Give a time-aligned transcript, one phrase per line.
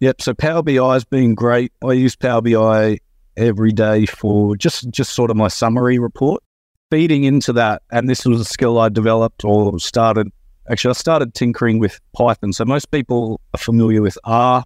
[0.00, 0.20] Yep.
[0.20, 1.72] So Power BI has been great.
[1.82, 2.98] I use Power BI
[3.36, 6.42] every day for just just sort of my summary report.
[6.90, 10.30] Feeding into that, and this was a skill I developed or started.
[10.70, 12.52] Actually, I started tinkering with Python.
[12.52, 14.62] So most people are familiar with R.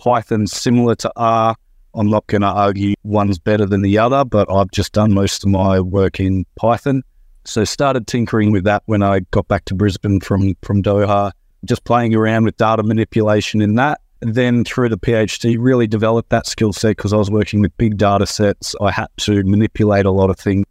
[0.00, 1.56] Python's similar to R.
[1.94, 5.44] I'm not going to argue one's better than the other, but I've just done most
[5.44, 7.02] of my work in Python.
[7.44, 11.32] So started tinkering with that when I got back to Brisbane from from Doha,
[11.64, 14.00] just playing around with data manipulation in that.
[14.24, 17.98] Then through the PhD, really developed that skill set because I was working with big
[17.98, 18.74] data sets.
[18.80, 20.64] I had to manipulate a lot of things.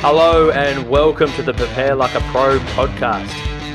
[0.00, 3.34] Hello and welcome to the Prepare Like a Pro podcast.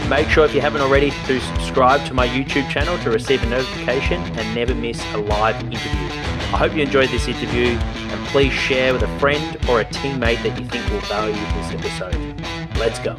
[0.10, 3.46] Make sure if you haven't already to subscribe to my YouTube channel to receive a
[3.46, 6.08] notification and never miss a live interview.
[6.54, 10.44] I hope you enjoyed this interview and please share with a friend or a teammate
[10.44, 12.78] that you think will value this episode.
[12.78, 13.18] Let's go.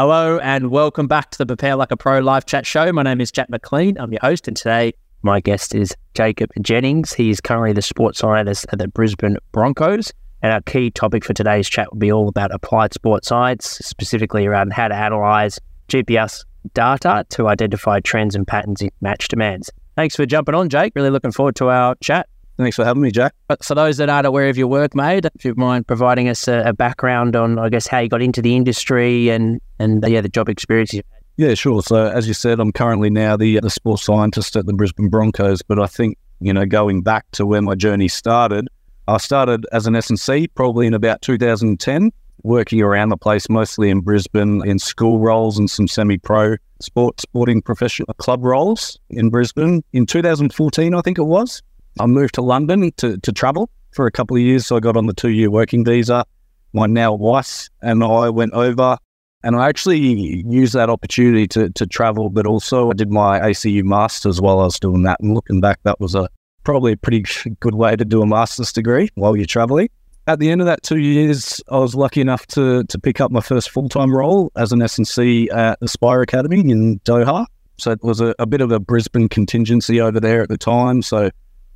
[0.00, 2.92] Hello and welcome back to the Prepare Like a Pro live chat show.
[2.92, 3.98] My name is Jack McLean.
[3.98, 7.12] I'm your host, and today my guest is Jacob Jennings.
[7.12, 10.12] He is currently the sports scientist at the Brisbane Broncos.
[10.40, 14.46] And our key topic for today's chat will be all about applied sports science, specifically
[14.46, 19.68] around how to analyze GPS data to identify trends and patterns in match demands.
[19.96, 20.92] Thanks for jumping on, Jake.
[20.94, 22.28] Really looking forward to our chat.
[22.58, 23.34] Thanks for having me, Jack.
[23.46, 26.48] But for those that aren't aware of your work, mate, if you mind providing us
[26.48, 30.08] a, a background on, I guess, how you got into the industry and and uh,
[30.08, 30.92] yeah, the job experience.
[31.36, 31.82] Yeah, sure.
[31.82, 35.62] So as you said, I'm currently now the the sports scientist at the Brisbane Broncos.
[35.62, 38.68] But I think you know, going back to where my journey started,
[39.06, 42.10] I started as an S&C probably in about 2010,
[42.42, 47.62] working around the place, mostly in Brisbane, in school roles and some semi-pro sport sporting
[47.62, 49.82] professional club roles in Brisbane.
[49.92, 51.62] In 2014, I think it was.
[52.00, 54.66] I moved to London to, to travel for a couple of years.
[54.66, 56.24] So I got on the two year working visa.
[56.72, 58.98] My now wife and I went over
[59.42, 63.84] and I actually used that opportunity to, to travel, but also I did my ACU
[63.84, 65.20] masters while I was doing that.
[65.20, 66.28] And looking back, that was a
[66.64, 67.24] probably a pretty
[67.60, 69.88] good way to do a master's degree while you're traveling.
[70.26, 73.30] At the end of that two years, I was lucky enough to to pick up
[73.30, 77.46] my first full time role as an S&C at Aspire Academy in Doha.
[77.78, 81.00] So it was a, a bit of a Brisbane contingency over there at the time.
[81.00, 81.30] So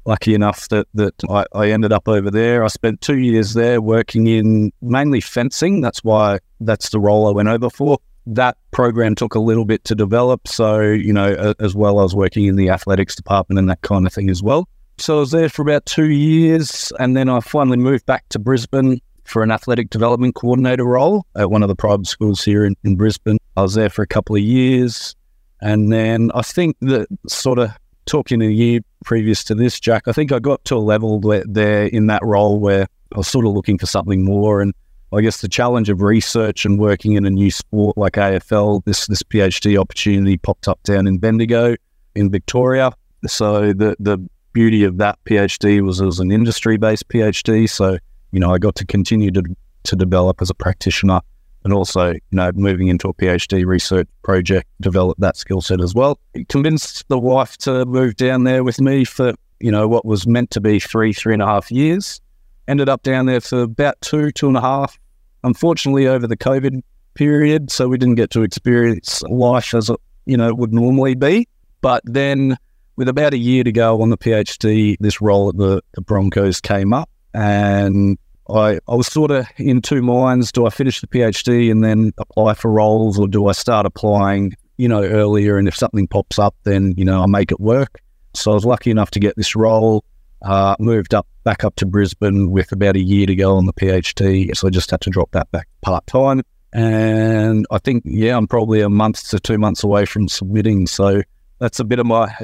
[0.05, 2.65] lucky enough that that I, I, ended up over there.
[2.65, 5.81] I spent two years there working in mainly fencing.
[5.81, 7.99] That's why that's the role I went over for.
[8.27, 10.47] That program took a little bit to develop.
[10.47, 14.07] So, you know, as well, I was working in the athletics department and that kind
[14.07, 14.69] of thing as well.
[14.99, 16.93] So I was there for about two years.
[17.01, 21.51] And then I finally moved back to Brisbane for an athletic development coordinator role at
[21.51, 23.39] one of the private schools here in, in Brisbane.
[23.57, 25.17] I was there for a couple of years.
[25.61, 27.71] And then I think that sort of
[28.07, 31.45] talking a year previous to this, Jack, I think I got to a level where
[31.47, 34.61] there in that role where I was sort of looking for something more.
[34.61, 34.75] And
[35.13, 39.07] I guess the challenge of research and working in a new sport like AFL, this
[39.07, 41.77] this PhD opportunity popped up down in Bendigo
[42.15, 42.93] in Victoria.
[43.27, 44.19] So the the
[44.53, 47.69] beauty of that PhD was it was an industry based PhD.
[47.69, 47.99] So
[48.31, 49.43] you know I got to continue to
[49.85, 51.21] to develop as a practitioner
[51.65, 55.95] and also, you know, moving into a PhD research project, develop that skill set as
[55.95, 56.19] well.
[56.49, 60.51] Convinced the wife to move down there with me for, you know, what was meant
[60.51, 62.21] to be three, three and a half years.
[62.69, 64.99] Ended up down there for about two, two and a half.
[65.45, 66.83] Unfortunately, over the COVID
[67.15, 71.49] period, so we didn't get to experience life as it, you know, would normally be.
[71.81, 72.57] But then,
[72.97, 76.61] with about a year to go on the PhD, this role at the, the Broncos
[76.61, 78.19] came up, and
[78.49, 80.53] I, I was sort of in two minds.
[80.53, 84.55] Do I finish the PhD and then apply for roles, or do I start applying,
[84.77, 85.59] you know, earlier?
[85.59, 88.01] And if something pops up, then, you know, I make it work.
[88.35, 90.05] So I was lucky enough to get this role.
[90.45, 93.73] Uh, moved up back up to Brisbane with about a year to go on the
[93.73, 94.55] PhD.
[94.57, 96.43] So I just had to drop that back part time.
[96.73, 100.87] And I think, yeah, I'm probably a month to two months away from submitting.
[100.87, 101.23] So
[101.59, 102.35] that's a bit of my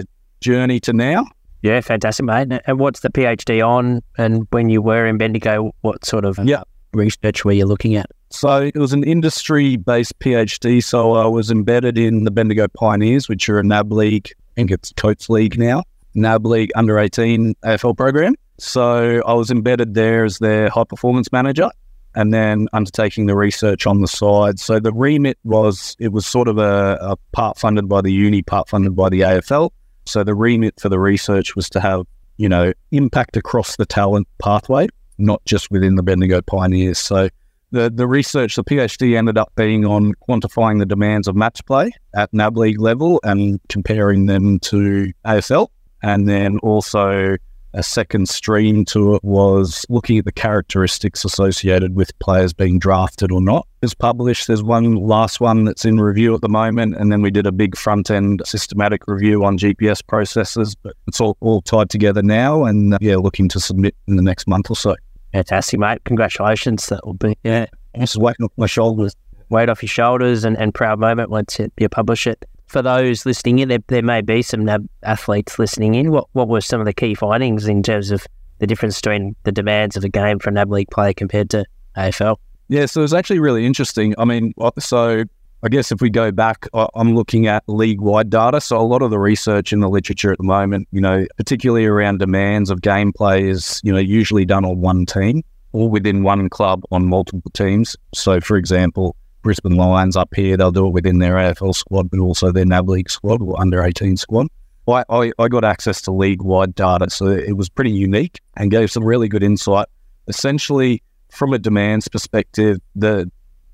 [0.41, 1.27] journey to now.
[1.63, 2.61] Yeah, fantastic, mate.
[2.67, 4.03] And what's the PhD on?
[4.17, 6.63] And when you were in Bendigo, what sort of yeah.
[6.93, 8.07] research were you looking at?
[8.31, 10.83] So it was an industry based PhD.
[10.83, 14.71] So I was embedded in the Bendigo Pioneers, which are a NAB league, I think
[14.71, 15.83] it's Coates League now,
[16.15, 18.35] NAB league under 18 AFL program.
[18.59, 21.71] So I was embedded there as their high performance manager
[22.15, 24.59] and then undertaking the research on the side.
[24.59, 28.43] So the remit was, it was sort of a, a part funded by the uni,
[28.43, 29.71] part funded by the AFL.
[30.09, 32.07] So the remit for the research was to have,
[32.37, 34.89] you know, impact across the talent pathway,
[35.19, 36.99] not just within the Bendigo Pioneers.
[36.99, 37.29] So
[37.71, 41.93] the, the research, the PhD ended up being on quantifying the demands of match play
[42.15, 45.69] at NAB league level and comparing them to AFL.
[46.03, 47.37] And then also
[47.79, 53.31] a second stream to it was looking at the characteristics associated with players being drafted
[53.31, 53.69] or not.
[53.83, 54.49] It's published.
[54.49, 57.53] There's one last one that's in review at the moment, and then we did a
[57.53, 60.75] big front end systematic review on GPS processes.
[60.75, 64.23] But it's all, all tied together now, and uh, yeah, looking to submit in the
[64.23, 64.97] next month or so.
[65.33, 66.03] Fantastic, mate.
[66.05, 66.87] Congratulations.
[66.87, 67.67] That will be yeah,
[67.97, 69.15] just waiting off my shoulders.
[69.51, 73.59] Weight off your shoulders and, and proud moment once you publish it for those listening
[73.59, 76.11] in, there, there may be some NAB athletes listening in.
[76.11, 78.27] What what were some of the key findings in terms of
[78.59, 81.65] the difference between the demands of a game for a NAB league player compared to
[81.97, 82.37] AFL?
[82.69, 84.15] Yeah, so it's actually really interesting.
[84.19, 85.25] I mean, uh, so
[85.63, 88.61] I guess if we go back, I'm looking at league wide data.
[88.61, 91.87] So a lot of the research in the literature at the moment, you know, particularly
[91.87, 95.43] around demands of gameplay, is you know usually done on one team
[95.73, 97.97] or within one club on multiple teams.
[98.15, 102.21] So, for example, Brisbane Lions up here, they'll do it within their AFL squad, but
[102.21, 104.49] also their NAB League squad or under 18 squad.
[104.89, 108.71] I, I, I got access to league wide data, so it was pretty unique and
[108.71, 109.87] gave some really good insight.
[110.29, 113.31] Essentially, from a demands perspective, the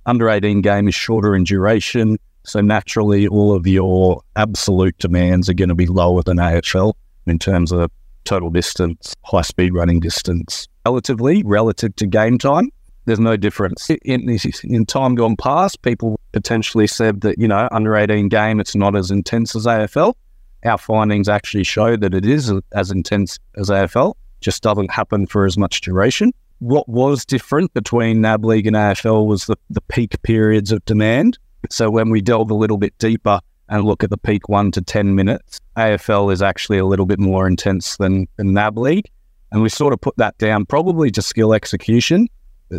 [0.06, 2.18] under 18 game is shorter in duration.
[2.44, 6.94] So naturally, all of your absolute demands are going to be lower than AFL
[7.26, 7.90] in terms of
[8.24, 12.70] total distance, high speed running distance, relatively relative to game time
[13.04, 13.90] there's no difference.
[14.04, 18.74] In, in time gone past, people potentially said that, you know, under 18 game, it's
[18.74, 20.14] not as intense as AFL.
[20.64, 25.44] Our findings actually show that it is as intense as AFL, just doesn't happen for
[25.44, 26.32] as much duration.
[26.60, 31.38] What was different between NAB League and AFL was the, the peak periods of demand.
[31.70, 34.80] So when we delve a little bit deeper and look at the peak one to
[34.80, 39.10] 10 minutes, AFL is actually a little bit more intense than, than NAB League.
[39.52, 42.28] And we sort of put that down probably to skill execution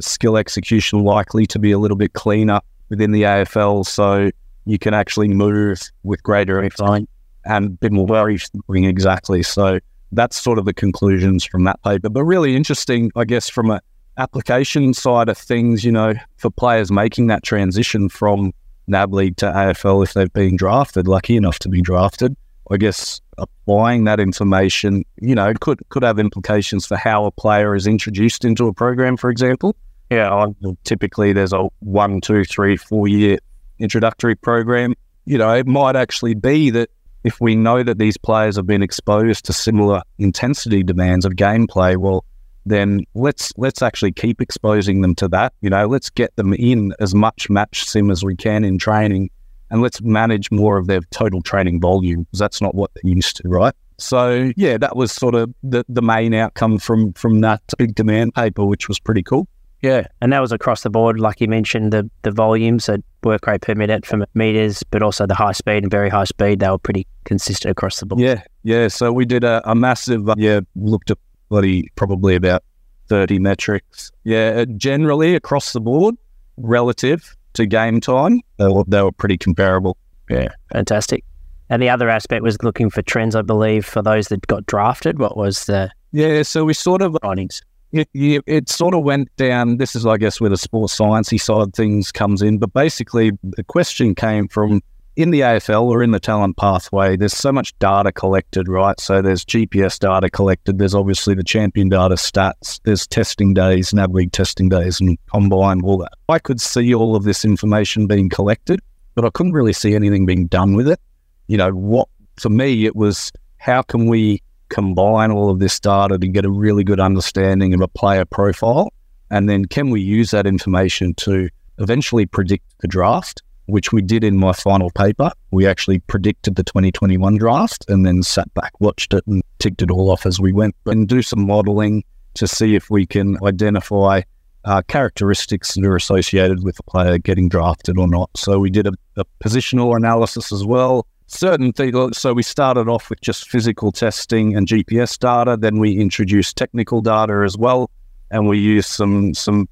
[0.02, 2.60] skill execution likely to be a little bit cleaner
[2.90, 4.30] within the AFL, so
[4.66, 7.08] you can actually move with greater effect
[7.46, 8.40] and bit more very
[8.70, 9.44] exactly.
[9.44, 9.80] So
[10.12, 12.10] that's sort of the conclusions from that paper.
[12.10, 13.80] But really interesting, I guess, from an
[14.18, 18.54] application side of things, you know, for players making that transition from
[18.88, 22.36] NAB League to AFL if they've been drafted, lucky enough to be drafted.
[22.72, 27.76] I guess applying that information, you know, could could have implications for how a player
[27.76, 29.76] is introduced into a program, for example.
[30.10, 30.48] Yeah,
[30.84, 33.38] typically there's a one, two, three, four year
[33.80, 34.94] introductory program.
[35.26, 36.90] You know, it might actually be that
[37.24, 41.98] if we know that these players have been exposed to similar intensity demands of gameplay,
[41.98, 42.24] well,
[42.68, 45.54] then let's let's actually keep exposing them to that.
[45.62, 49.32] You know, let's get them in as much match sim as we can in training,
[49.72, 53.38] and let's manage more of their total training volume because that's not what they're used
[53.38, 53.74] to, right?
[53.98, 58.36] So yeah, that was sort of the, the main outcome from from that big demand
[58.36, 59.48] paper, which was pretty cool.
[59.86, 63.46] Yeah, and that was across the board, like you mentioned, the the volumes, at work
[63.46, 66.60] rate per minute for meters, but also the high speed and very high speed.
[66.60, 68.20] They were pretty consistent across the board.
[68.20, 68.88] Yeah, yeah.
[68.88, 72.64] So we did a, a massive, uh, yeah, looked at bloody probably about
[73.10, 74.12] thirty metrics.
[74.24, 76.16] Yeah, uh, generally across the board,
[76.58, 79.98] relative to game time, they were, they were pretty comparable.
[80.32, 81.24] Yeah, fantastic.
[81.70, 85.20] And the other aspect was looking for trends, I believe, for those that got drafted.
[85.20, 86.42] What was the yeah?
[86.42, 87.62] So we sort of findings
[87.96, 89.78] it, it, sort of went down.
[89.78, 92.58] This is, I guess, where the sports sciencey side things comes in.
[92.58, 94.82] But basically, the question came from
[95.16, 97.16] in the AFL or in the talent pathway.
[97.16, 99.00] There's so much data collected, right?
[99.00, 100.78] So there's GPS data collected.
[100.78, 102.80] There's obviously the champion data stats.
[102.84, 106.12] There's testing days, NAB League testing days, and combine all that.
[106.28, 108.82] I could see all of this information being collected,
[109.16, 111.00] but I couldn't really see anything being done with it.
[111.48, 116.18] You know, what for me it was how can we combine all of this data
[116.18, 118.92] to get a really good understanding of a player profile?
[119.32, 121.50] And then can we use that information to
[121.80, 125.32] eventually predict the draft, which we did in my final paper?
[125.52, 129.92] We actually predicted the 2021 draft and then sat back, watched it, and ticked it
[129.92, 132.04] all off as we went and do some modeling
[132.36, 134.22] to see if we can identify
[134.66, 138.30] uh, characteristics that are associated with a player getting drafted or not.
[138.36, 142.18] So we did a, a positional analysis as well certain things.
[142.18, 145.58] So we started off with just physical testing and GPS data.
[145.58, 147.90] Then we introduced technical data as well,
[148.32, 149.68] and we used some some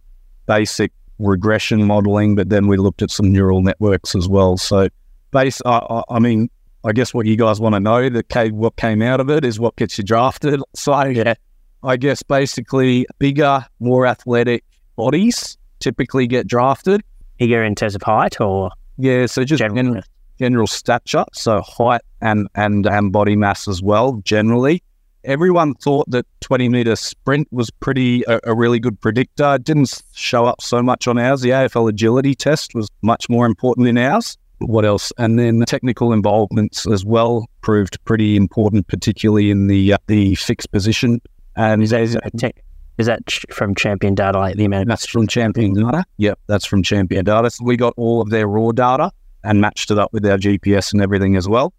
[0.45, 2.35] basic regression modeling.
[2.35, 4.57] But then we looked at some neural networks as well.
[4.57, 4.89] So,
[5.31, 5.61] base.
[5.65, 6.49] I, I mean,
[6.83, 9.45] I guess what you guys want to know that came, what came out of it
[9.45, 10.59] is what gets you drafted.
[10.75, 11.35] So, yeah,
[11.83, 14.63] I guess basically bigger, more athletic
[14.95, 17.03] bodies typically get drafted.
[17.37, 20.01] Bigger in terms of height, or yeah, so just general,
[20.39, 24.83] general stature, so height and, and, and body mass as well, generally.
[25.23, 29.55] Everyone thought that 20 meter sprint was pretty a, a really good predictor.
[29.55, 31.41] It didn't show up so much on ours.
[31.41, 34.37] The AFL agility test was much more important than ours.
[34.59, 35.13] What else?
[35.17, 40.71] And then technical involvements as well proved pretty important, particularly in the uh, the fixed
[40.71, 41.21] position
[41.55, 42.53] And is that, is that,
[42.97, 44.87] is that from Champion Data, like the amount?
[44.87, 46.05] That's from Champion Data.
[46.17, 47.49] Yep, that's from Champion Data.
[47.49, 49.11] So we got all of their raw data
[49.43, 51.73] and matched it up with our GPS and everything as well.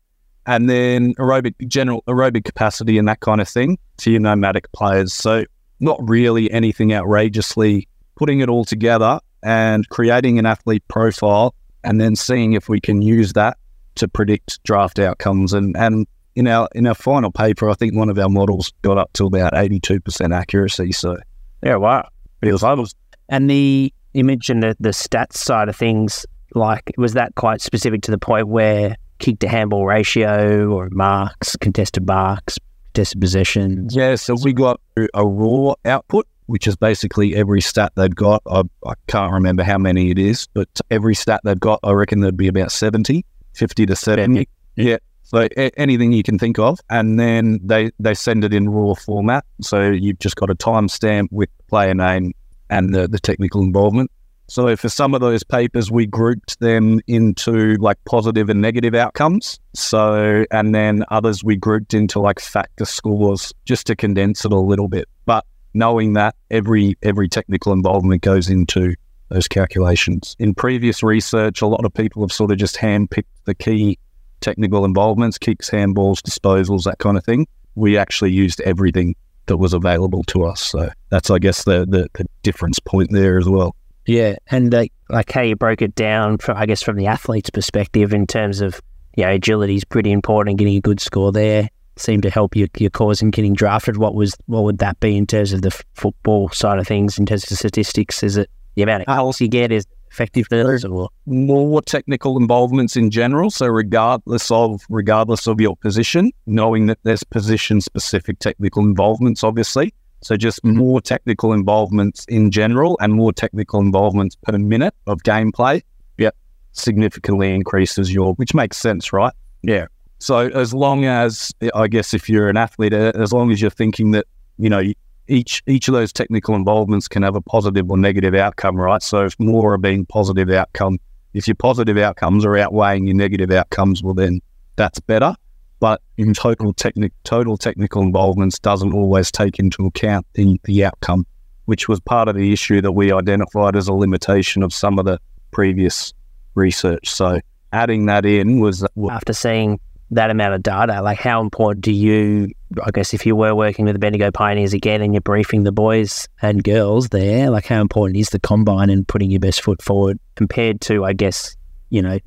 [0.47, 5.12] And then aerobic, general aerobic capacity and that kind of thing to your nomadic players.
[5.12, 5.44] So
[5.80, 12.16] not really anything outrageously putting it all together and creating an athlete profile and then
[12.16, 13.56] seeing if we can use that
[13.97, 15.52] to predict draft outcomes.
[15.52, 18.99] And, and in our in our final paper, I think one of our models got
[18.99, 20.92] up to about eighty two percent accuracy.
[20.92, 21.16] So
[21.62, 22.09] yeah, wow,
[22.42, 22.94] it was.
[23.28, 26.26] And the you mentioned the, the stats side of things.
[26.54, 31.56] Like, was that quite specific to the point where kick to handball ratio or marks,
[31.56, 32.58] contested marks,
[32.92, 33.94] contested possessions?
[33.94, 34.80] Yeah, so we got
[35.14, 38.42] a raw output, which is basically every stat they've got.
[38.46, 42.20] I, I can't remember how many it is, but every stat they've got, I reckon
[42.20, 44.49] there'd be about 70, 50 to 70.
[44.76, 44.99] Yeah.
[45.25, 48.94] So a- anything you can think of, and then they they send it in raw
[48.94, 49.44] format.
[49.62, 52.32] So you've just got a timestamp with player name
[52.70, 54.11] and the, the technical involvement.
[54.46, 59.58] So for some of those papers, we grouped them into like positive and negative outcomes.
[59.74, 64.60] So and then others we grouped into like factor scores just to condense it a
[64.60, 65.08] little bit.
[65.24, 68.94] But knowing that every every technical involvement goes into
[69.28, 70.36] those calculations.
[70.38, 73.98] In previous research, a lot of people have sort of just handpicked the key
[74.40, 77.46] technical involvements, kicks, handballs, disposals, that kind of thing.
[77.74, 80.60] We actually used everything that was available to us.
[80.60, 83.74] So that's, I guess, the, the, the difference point there as well.
[84.06, 87.50] Yeah, and uh, like how you broke it down, from, I guess, from the athlete's
[87.50, 88.80] perspective in terms of,
[89.16, 92.90] yeah, agility is pretty important, getting a good score there seemed to help your, your
[92.90, 93.96] cause in getting drafted.
[93.96, 97.26] What was what would that be in terms of the football side of things, in
[97.26, 98.23] terms of statistics?
[98.23, 99.73] Is it the amount of goals you get?
[99.73, 103.50] Is effectiveness or more technical involvements in general.
[103.50, 109.92] So regardless of regardless of your position, knowing that there's position specific technical involvements, obviously.
[110.24, 110.78] So just mm-hmm.
[110.78, 115.82] more technical involvements in general and more technical involvements per minute of gameplay.
[116.18, 116.34] Yep,
[116.72, 119.34] significantly increases your, which makes sense, right?
[119.62, 119.86] Yeah.
[120.18, 124.12] So as long as I guess if you're an athlete, as long as you're thinking
[124.12, 124.26] that
[124.58, 124.82] you know
[125.28, 129.02] each each of those technical involvements can have a positive or negative outcome, right?
[129.02, 130.98] So if more are being positive outcome,
[131.34, 134.40] if your positive outcomes are outweighing your negative outcomes, well then
[134.76, 135.36] that's better.
[135.84, 141.26] But in total technic total technical involvements doesn't always take into account the, the outcome,
[141.66, 145.04] which was part of the issue that we identified as a limitation of some of
[145.04, 146.14] the previous
[146.54, 147.10] research.
[147.10, 147.38] So
[147.70, 149.78] adding that in was after seeing
[150.12, 152.48] that amount of data, like how important do you,
[152.82, 155.72] I guess, if you were working with the Bendigo Pioneers again and you're briefing the
[155.72, 159.82] boys and girls there, like how important is the combine and putting your best foot
[159.82, 161.54] forward compared to, I guess,
[161.90, 162.18] you know,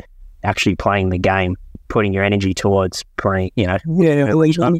[0.44, 1.56] actually playing the game,
[1.88, 4.38] putting your energy towards playing, you know, yeah, you,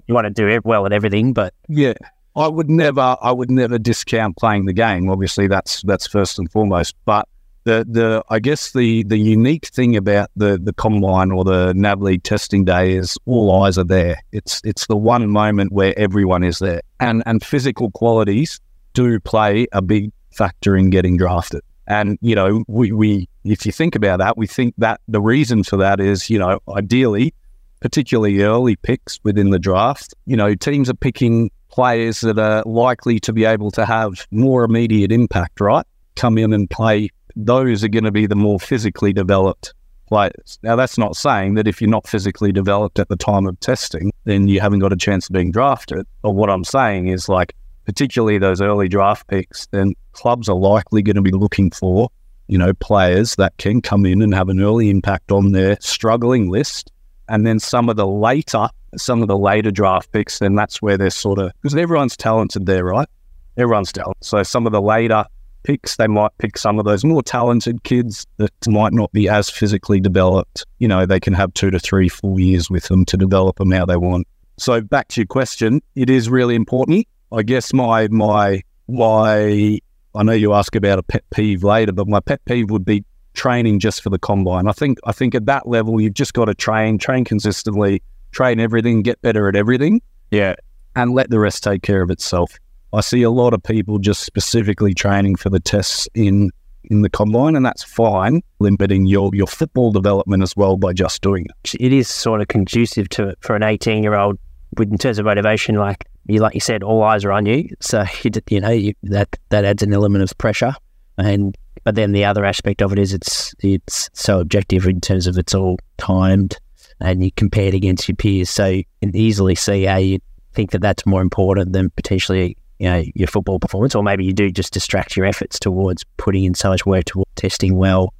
[0.10, 1.94] want to do it well at everything, but yeah.
[2.36, 5.10] I would never, I would never discount playing the game.
[5.10, 6.96] Obviously, that's that's first and foremost.
[7.04, 7.28] But
[7.68, 12.02] the the I guess the the unique thing about the the combine or the NAB
[12.02, 14.18] League testing day is all eyes are there.
[14.32, 18.60] It's it's the one moment where everyone is there, and and physical qualities
[18.94, 21.62] do play a big factor in getting drafted.
[21.88, 25.63] And you know, we we if you think about that, we think that the reason
[25.63, 27.34] for that is you know ideally,
[27.79, 33.20] particularly early picks within the draft, you know, teams are picking players that are likely
[33.20, 35.86] to be able to have more immediate impact, right?
[36.15, 39.74] Come in and play those are going to be the more physically developed
[40.08, 40.58] players.
[40.63, 44.12] Now, that's not saying that if you're not physically developed at the time of testing,
[44.24, 46.08] then you haven't got a chance of being drafted.
[46.22, 47.53] But what I'm saying is, like,
[47.88, 52.10] particularly those early draft picks, then clubs are likely going to be looking for,
[52.48, 56.50] you know, players that can come in and have an early impact on their struggling
[56.50, 56.91] list.
[57.29, 58.67] And then some of the later,
[58.98, 62.65] some of the later draft picks, then that's where they're sort of, because everyone's talented
[62.65, 63.08] there, right?
[63.56, 64.22] Everyone's talented.
[64.22, 65.24] So some of the later
[65.63, 69.50] picks, they might pick some of those more talented kids that might not be as
[69.50, 70.65] physically developed.
[70.79, 73.72] You know, they can have two to three, four years with them to develop them
[73.72, 74.27] how they want.
[74.58, 77.08] So back to your question, it is really important.
[77.31, 79.79] I guess my my my
[80.15, 83.03] I know you ask about a pet peeve later, but my pet peeve would be
[83.34, 84.67] training just for the combine.
[84.67, 88.60] I think I think at that level you've just got to train, train consistently, train
[88.60, 90.01] everything, get better at everything.
[90.31, 90.55] Yeah.
[90.96, 92.57] And let the rest take care of itself.
[92.93, 96.50] I see a lot of people just specifically training for the tests in
[96.89, 101.22] in the combine, and that's fine, limiting your your football development as well by just
[101.22, 101.75] doing it.
[101.79, 104.39] It is sort of conducive to it for an eighteen year old.
[104.79, 108.03] In terms of motivation, like you like you said, all eyes are on you, so
[108.24, 110.74] you, you know you, that that adds an element of pressure.
[111.17, 115.27] And but then the other aspect of it is it's it's so objective in terms
[115.27, 116.57] of it's all timed
[117.00, 120.19] and you compare it against your peers, so you can easily see how you
[120.53, 124.34] think that that's more important than potentially you know your football performance, or maybe you
[124.34, 128.13] do just distract your efforts towards putting in so much work towards testing well,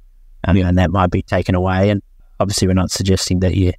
[0.46, 1.90] um, and that might be taken away.
[1.90, 2.02] And
[2.40, 3.72] obviously, we're not suggesting that you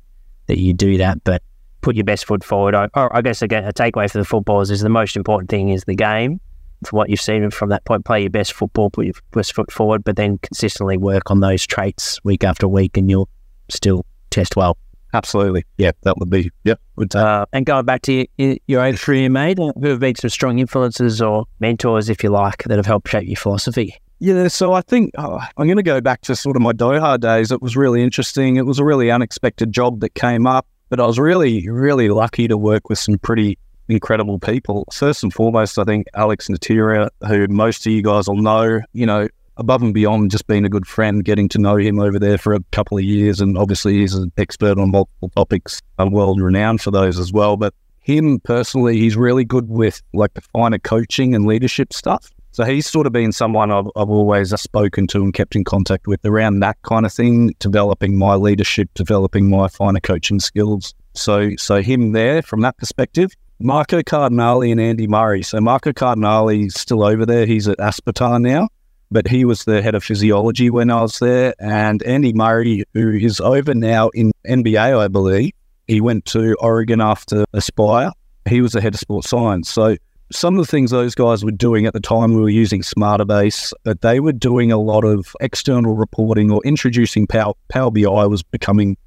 [0.48, 1.42] that you do that, but
[1.82, 2.76] put your best foot forward.
[2.76, 5.84] I, I guess again, a takeaway for the footballers is the most important thing is
[5.86, 6.40] the game.
[6.86, 9.72] From what you've seen from that point, play your best football, put your best foot
[9.72, 13.28] forward, but then consistently work on those traits week after week, and you'll
[13.70, 14.78] still test well.
[15.14, 15.66] Absolutely.
[15.78, 16.76] Yeah, that would be, yeah.
[16.96, 20.30] Would uh, and going back to your, your own career, mate, who have been some
[20.30, 23.96] strong influences or mentors, if you like, that have helped shape your philosophy?
[24.20, 27.20] Yeah, so I think oh, I'm going to go back to sort of my Doha
[27.20, 27.52] days.
[27.52, 28.58] It was really interesting.
[28.58, 32.48] It was a really unexpected job that came up, but I was really, really lucky
[32.48, 34.86] to work with some pretty incredible people.
[34.94, 39.06] First and foremost, I think Alex Natera, who most of you guys will know, you
[39.06, 39.28] know,
[39.58, 42.54] above and beyond just being a good friend, getting to know him over there for
[42.54, 43.42] a couple of years.
[43.42, 47.58] And obviously, he's an expert on multiple topics, I'm world renowned for those as well.
[47.58, 52.32] But him personally, he's really good with like the finer coaching and leadership stuff.
[52.52, 55.64] So he's sort of been someone I've, I've always uh, spoken to and kept in
[55.64, 60.94] contact with around that kind of thing, developing my leadership, developing my finer coaching skills.
[61.14, 63.32] So, so him there from that perspective.
[63.60, 65.44] Marco Cardinale and Andy Murray.
[65.44, 67.46] So Marco Cardinale is still over there.
[67.46, 68.70] He's at Aspetar now
[69.12, 71.54] but he was the head of physiology when I was there.
[71.60, 75.52] And Andy Murray, who is over now in NBA, I believe,
[75.88, 78.12] he went to Oregon after Aspire.
[78.48, 79.70] He was the head of sports science.
[79.70, 79.98] So
[80.32, 83.74] some of the things those guys were doing at the time, we were using Smartabase,
[83.84, 88.44] but they were doing a lot of external reporting or introducing Power, Power BI was
[88.44, 88.98] becoming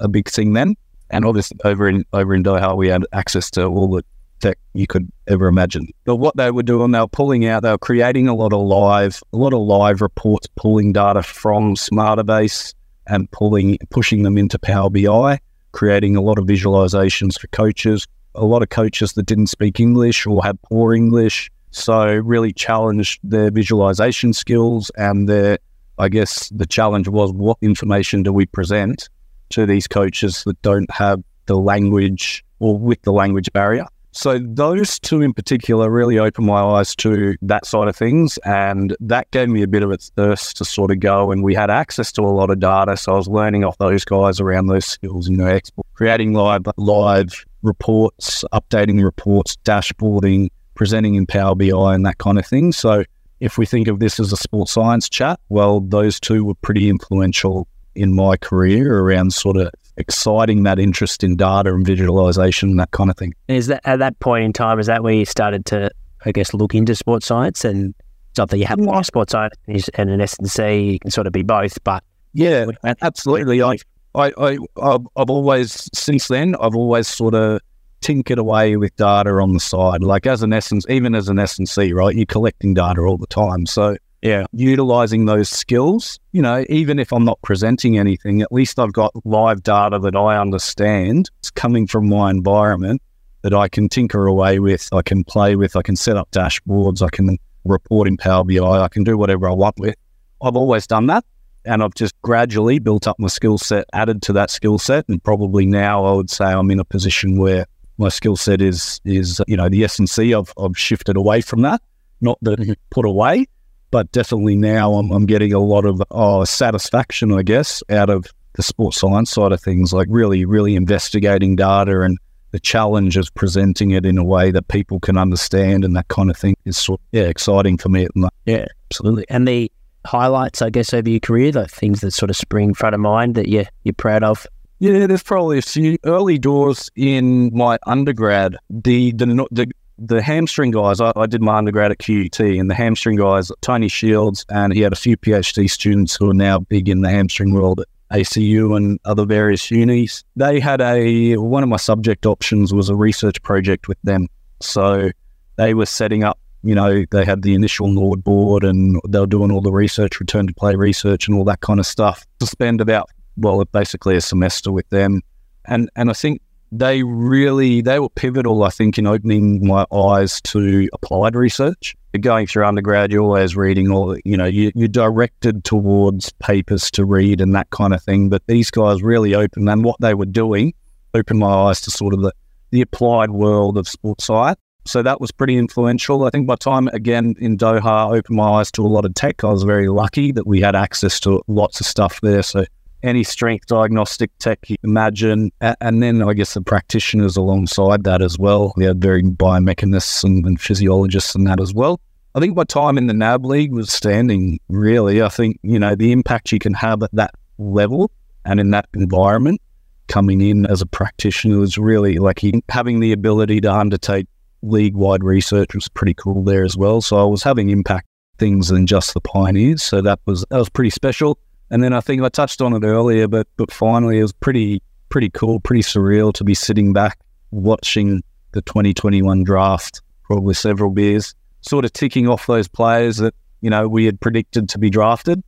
[0.00, 0.74] a big thing then.
[1.10, 4.04] And obviously over in over in Doha, we had access to all the
[4.40, 5.88] tech you could ever imagine.
[6.04, 8.60] But what they were doing, they were pulling out, they were creating a lot of
[8.60, 12.74] live, a lot of live reports, pulling data from Smartabase
[13.06, 15.38] and pulling, pushing them into Power BI,
[15.72, 18.06] creating a lot of visualizations for coaches.
[18.34, 23.20] A lot of coaches that didn't speak English or had poor English, so really challenged
[23.22, 25.58] their visualization skills and their.
[25.98, 29.08] I guess the challenge was what information do we present
[29.50, 33.86] to these coaches that don't have the language or with the language barrier.
[34.14, 38.94] So those two in particular really opened my eyes to that side of things, and
[39.00, 41.32] that gave me a bit of a thirst to sort of go.
[41.32, 44.04] And we had access to a lot of data, so I was learning off those
[44.04, 45.28] guys around those skills.
[45.28, 52.04] You know, export, creating live live reports, updating reports, dashboarding, presenting in Power BI, and
[52.06, 52.72] that kind of thing.
[52.72, 53.04] So
[53.40, 56.88] if we think of this as a sports science chat, well, those two were pretty
[56.88, 62.80] influential in my career around sort of exciting that interest in data and visualization, and
[62.80, 63.34] that kind of thing.
[63.48, 64.78] Is that at that point in time?
[64.78, 65.90] Is that where you started to,
[66.24, 67.94] I guess, look into sports science and
[68.34, 69.54] something you have sports science
[69.94, 72.66] and an S&C, you can sort of be both, but yeah,
[73.02, 73.62] absolutely.
[73.62, 73.76] I,
[74.14, 77.60] I, I, I've always since then I've always sort of
[78.00, 81.92] tinkered away with data on the side, like as an essence, even as an S&C,
[81.92, 82.14] right?
[82.14, 86.18] You're collecting data all the time, so yeah, utilizing those skills.
[86.32, 90.14] You know, even if I'm not presenting anything, at least I've got live data that
[90.14, 91.30] I understand.
[91.40, 93.02] It's coming from my environment
[93.42, 97.02] that I can tinker away with, I can play with, I can set up dashboards,
[97.02, 99.96] I can report in Power BI, I can do whatever I want with.
[100.40, 101.24] I've always done that.
[101.64, 105.08] And I've just gradually built up my skill set, added to that skill set.
[105.08, 107.66] And probably now I would say I'm in a position where
[107.98, 110.34] my skill set is, is, you know, the S&C.
[110.34, 111.80] I've, I've shifted away from that,
[112.20, 112.72] not that mm-hmm.
[112.90, 113.46] put away,
[113.90, 118.26] but definitely now I'm, I'm getting a lot of oh, satisfaction, I guess, out of
[118.54, 122.18] the sports science side of things, like really, really investigating data and
[122.50, 126.30] the challenge of presenting it in a way that people can understand and that kind
[126.30, 128.06] of thing is sort of, yeah, exciting for me.
[128.44, 129.24] Yeah, absolutely.
[129.28, 129.72] And the
[130.04, 133.34] highlights, I guess, over your career, the things that sort of spring front of mind
[133.34, 134.46] that you, you're proud of?
[134.78, 138.56] Yeah, there's probably a few early doors in my undergrad.
[138.68, 142.74] The the the, the hamstring guys, I, I, did my undergrad at QUT, and the
[142.74, 146.88] hamstring guys, Tony Shields, and he had a few PhD students who are now big
[146.88, 147.86] in the hamstring world at
[148.18, 150.24] ACU and other various unis.
[150.34, 154.28] They had a one of my subject options was a research project with them.
[154.60, 155.10] So
[155.56, 159.50] they were setting up, you know, they had the initial NordBord and they were doing
[159.50, 162.24] all the research, return to play research and all that kind of stuff.
[162.40, 165.22] To spend about well, basically a semester with them.
[165.64, 170.40] And and I think they really they were pivotal, I think, in opening my eyes
[170.42, 171.94] to applied research.
[172.20, 177.06] Going through undergrad, you're always reading all, you know, you, you're directed towards papers to
[177.06, 178.28] read and that kind of thing.
[178.28, 180.74] But these guys really opened, and what they were doing
[181.14, 182.32] opened my eyes to sort of the,
[182.70, 184.60] the applied world of sports science.
[184.84, 186.24] So that was pretty influential.
[186.24, 189.44] I think by time again in Doha opened my eyes to a lot of tech.
[189.44, 192.42] I was very lucky that we had access to lots of stuff there.
[192.42, 192.64] So
[193.02, 195.50] any strength diagnostic tech you imagine.
[195.60, 198.72] And then I guess the practitioners alongside that as well.
[198.76, 202.00] We had very biomechanists and, and physiologists and that as well.
[202.34, 205.20] I think my time in the NAB League was standing, really.
[205.20, 208.10] I think, you know, the impact you can have at that level
[208.44, 209.60] and in that environment
[210.08, 214.26] coming in as a practitioner was really like having the ability to undertake
[214.62, 217.00] league wide research was pretty cool there as well.
[217.00, 218.06] So I was having impact
[218.38, 219.82] things than just the pioneers.
[219.82, 221.38] So that was that was pretty special.
[221.70, 224.82] And then I think I touched on it earlier, but but finally it was pretty
[225.08, 227.18] pretty cool, pretty surreal to be sitting back
[227.50, 228.22] watching
[228.52, 233.88] the 2021 draft, probably several beers, sort of ticking off those players that you know
[233.88, 235.42] we had predicted to be drafted.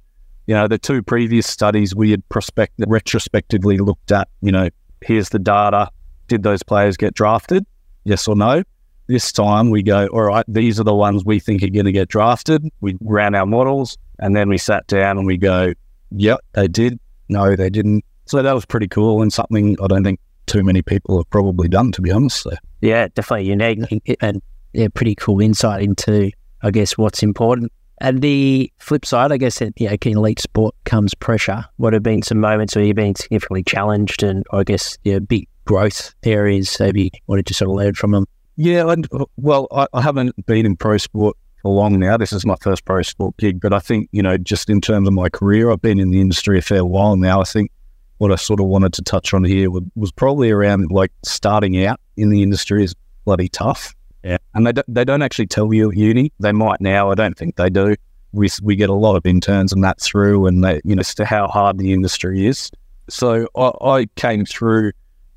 [0.47, 4.29] You know, the two previous studies we had prospect retrospectively looked at.
[4.43, 4.69] You know,
[5.01, 5.89] here's the data.
[6.29, 7.65] Did those players get drafted?
[8.05, 8.63] Yes or no?
[9.07, 11.93] This time we go, all right, these are the ones we think are going to
[11.93, 12.67] get drafted.
[12.81, 15.75] We ran our models and then we sat down and we go,
[16.11, 16.99] yep, they did.
[17.29, 18.05] No, they didn't.
[18.27, 21.69] So that was pretty cool and something I don't think too many people have probably
[21.69, 22.43] done, to be honest.
[22.43, 22.53] So.
[22.81, 26.31] Yeah, definitely unique and yeah, pretty cool insight into,
[26.63, 27.73] I guess, what's important.
[27.99, 31.65] And the flip side, I guess, that you know, in elite sport comes pressure.
[31.77, 35.49] What have been some moments where you've been significantly challenged and I guess, yeah, big
[35.65, 38.27] growth areas maybe wanted to sort of learn from them?
[38.57, 42.17] Yeah, and uh, well, I, I, haven't been in pro sport for long now.
[42.17, 45.09] This is my first pro sport gig, but I think you know, just in terms
[45.09, 47.41] of my career, I've been in the industry a fair while now.
[47.41, 47.71] I think
[48.19, 51.85] what I sort of wanted to touch on here was, was probably around like starting
[51.85, 53.95] out in the industry is bloody tough.
[54.23, 56.33] Yeah, and they don't, they don't actually tell you at uni.
[56.39, 57.11] They might now.
[57.11, 57.97] I don't think they do.
[58.33, 61.15] We we get a lot of interns and that through, and they you know as
[61.17, 62.71] to how hard the industry is.
[63.09, 64.93] So I, I came through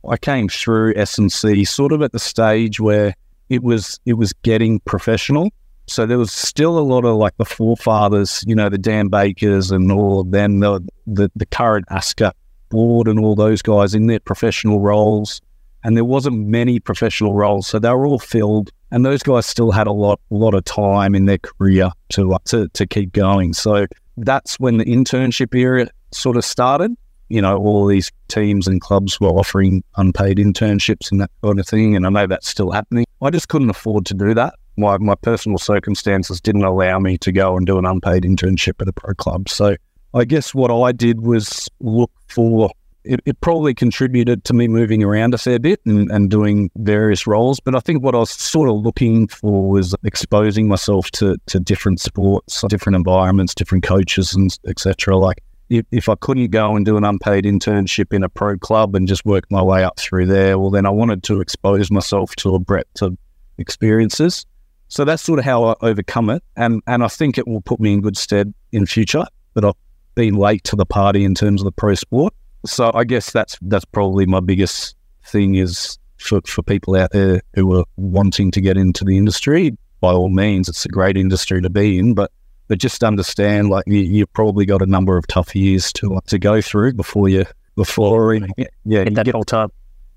[0.07, 3.13] I came through S&C sort of at the stage where
[3.49, 5.49] it was it was getting professional.
[5.87, 9.71] So there was still a lot of like the forefathers, you know, the Dan Bakers
[9.71, 12.31] and all of them, the the, the current ASCA
[12.69, 15.41] board and all those guys in their professional roles.
[15.83, 18.71] And there wasn't many professional roles, so they were all filled.
[18.91, 22.37] And those guys still had a lot, a lot of time in their career to
[22.45, 23.53] to to keep going.
[23.53, 23.85] So
[24.17, 26.95] that's when the internship era sort of started
[27.29, 31.67] you know, all these teams and clubs were offering unpaid internships and that kind of
[31.67, 31.95] thing.
[31.95, 33.05] And I know that's still happening.
[33.21, 34.55] I just couldn't afford to do that.
[34.77, 38.87] My, my personal circumstances didn't allow me to go and do an unpaid internship at
[38.87, 39.49] a pro club.
[39.49, 39.75] So
[40.13, 42.69] I guess what I did was look for
[43.03, 47.25] it, it, probably contributed to me moving around a fair bit and, and, doing various
[47.25, 47.59] roles.
[47.59, 51.59] But I think what I was sort of looking for was exposing myself to, to
[51.59, 55.17] different sports, different environments, different coaches, and etc.
[55.17, 58.95] Like if, if I couldn't go and do an unpaid internship in a pro club
[58.95, 62.35] and just work my way up through there, well, then I wanted to expose myself
[62.37, 63.17] to a breadth of
[63.57, 64.45] experiences.
[64.87, 66.43] So that's sort of how I overcome it.
[66.55, 69.73] And, and I think it will put me in good stead in future But I've
[70.15, 72.33] been late to the party in terms of the pro sport.
[72.65, 77.41] So I guess that's that's probably my biggest thing is for, for people out there
[77.53, 81.61] who are wanting to get into the industry, by all means, it's a great industry
[81.61, 82.31] to be in, but
[82.67, 86.37] but just understand like you, you've probably got a number of tough years to to
[86.37, 89.69] go through before you before yeah, yeah that get, whole time.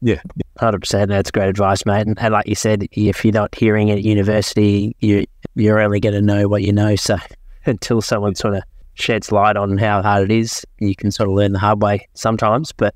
[0.02, 0.20] Yeah,
[0.58, 1.10] hundred percent.
[1.10, 2.06] That's great advice, mate.
[2.06, 6.00] And, and, like you said, if you're not hearing it at university, you you're only
[6.00, 6.96] going to know what you know.
[6.96, 7.16] So
[7.66, 8.62] until someone sort of
[8.94, 12.08] sheds light on how hard it is, you can sort of learn the hard way
[12.14, 12.72] sometimes.
[12.72, 12.94] But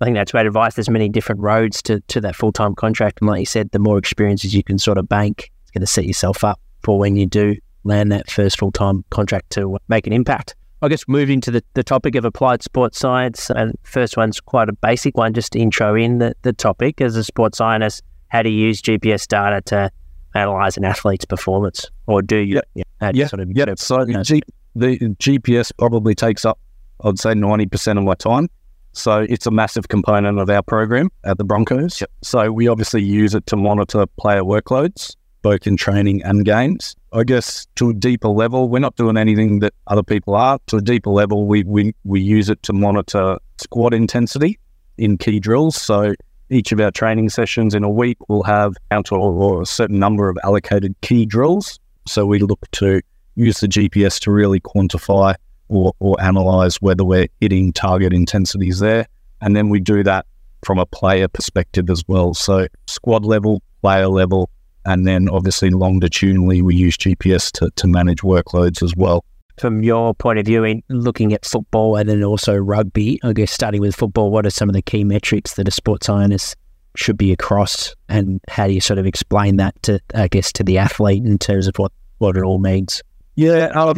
[0.00, 0.74] I think that's great advice.
[0.74, 3.78] There's many different roads to to that full time contract, and like you said, the
[3.78, 7.16] more experiences you can sort of bank, it's going to set yourself up for when
[7.16, 10.54] you do land that first full time contract to make an impact.
[10.82, 14.68] I guess moving to the, the topic of applied sports science, and first one's quite
[14.68, 17.00] a basic one, just to intro in the, the topic.
[17.00, 19.90] As a sports scientist, how to use GPS data to
[20.34, 22.60] analyze an athlete's performance, or do you?
[22.74, 23.10] Yeah, yeah.
[23.14, 23.26] yeah.
[23.28, 23.66] Sort of, yeah.
[23.76, 24.42] So you know, G,
[24.74, 26.58] the GPS probably takes up,
[27.04, 28.48] I'd say, ninety percent of my time.
[28.92, 32.00] So it's a massive component of our program at the Broncos.
[32.00, 32.10] Yep.
[32.22, 36.96] So we obviously use it to monitor player workloads both in training and games.
[37.12, 40.58] I guess to a deeper level, we're not doing anything that other people are.
[40.68, 44.58] To a deeper level, we, we, we use it to monitor squad intensity
[44.96, 45.80] in key drills.
[45.80, 46.14] So
[46.48, 48.74] each of our training sessions in a week will have
[49.10, 51.78] or, a certain number of allocated key drills.
[52.06, 53.00] So we look to
[53.34, 55.34] use the GPS to really quantify
[55.68, 59.06] or, or analyze whether we're hitting target intensities there.
[59.40, 60.26] And then we do that
[60.64, 62.34] from a player perspective as well.
[62.34, 64.50] So squad level, player level,
[64.84, 69.24] and then obviously longitudinally, we use GPS to, to manage workloads as well.
[69.58, 73.52] From your point of view, in looking at football and then also rugby, I guess
[73.52, 76.56] starting with football, what are some of the key metrics that a sports scientist
[76.96, 80.64] should be across, and how do you sort of explain that to, I guess, to
[80.64, 83.02] the athlete in terms of what, what it all means?
[83.34, 83.94] Yeah, uh,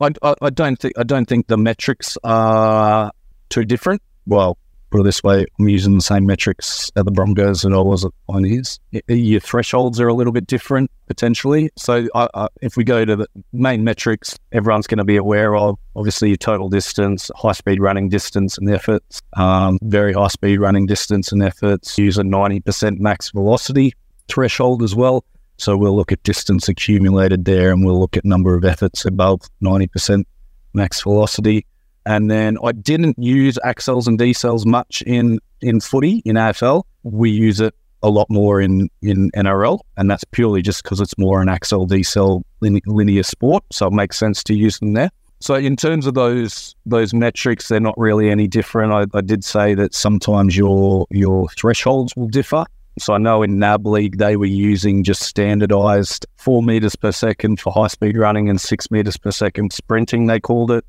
[0.00, 3.10] I, I, I don't think I don't think the metrics are
[3.48, 4.02] too different.
[4.26, 4.58] Well,
[4.96, 8.04] put it this way, I'm using the same metrics at the Broncos that I was
[8.04, 8.80] at Pioneers.
[9.08, 11.70] Your thresholds are a little bit different potentially.
[11.76, 15.54] So I, I, if we go to the main metrics, everyone's going to be aware
[15.54, 20.60] of obviously your total distance, high speed running distance and efforts, um, very high speed
[20.60, 21.98] running distance and efforts.
[21.98, 23.92] Use a 90% max velocity
[24.28, 25.24] threshold as well.
[25.58, 29.42] So we'll look at distance accumulated there and we'll look at number of efforts above
[29.62, 30.24] 90%
[30.72, 31.66] max velocity.
[32.06, 36.84] And then I didn't use accels and decels much in, in footy, in AFL.
[37.02, 41.18] We use it a lot more in, in NRL, and that's purely just because it's
[41.18, 43.64] more an accel decel linear sport.
[43.72, 45.10] So it makes sense to use them there.
[45.40, 48.92] So in terms of those those metrics, they're not really any different.
[48.92, 52.64] I, I did say that sometimes your your thresholds will differ.
[52.98, 57.60] So I know in NAB League they were using just standardized four meters per second
[57.60, 60.26] for high speed running and six meters per second sprinting.
[60.26, 60.84] They called it.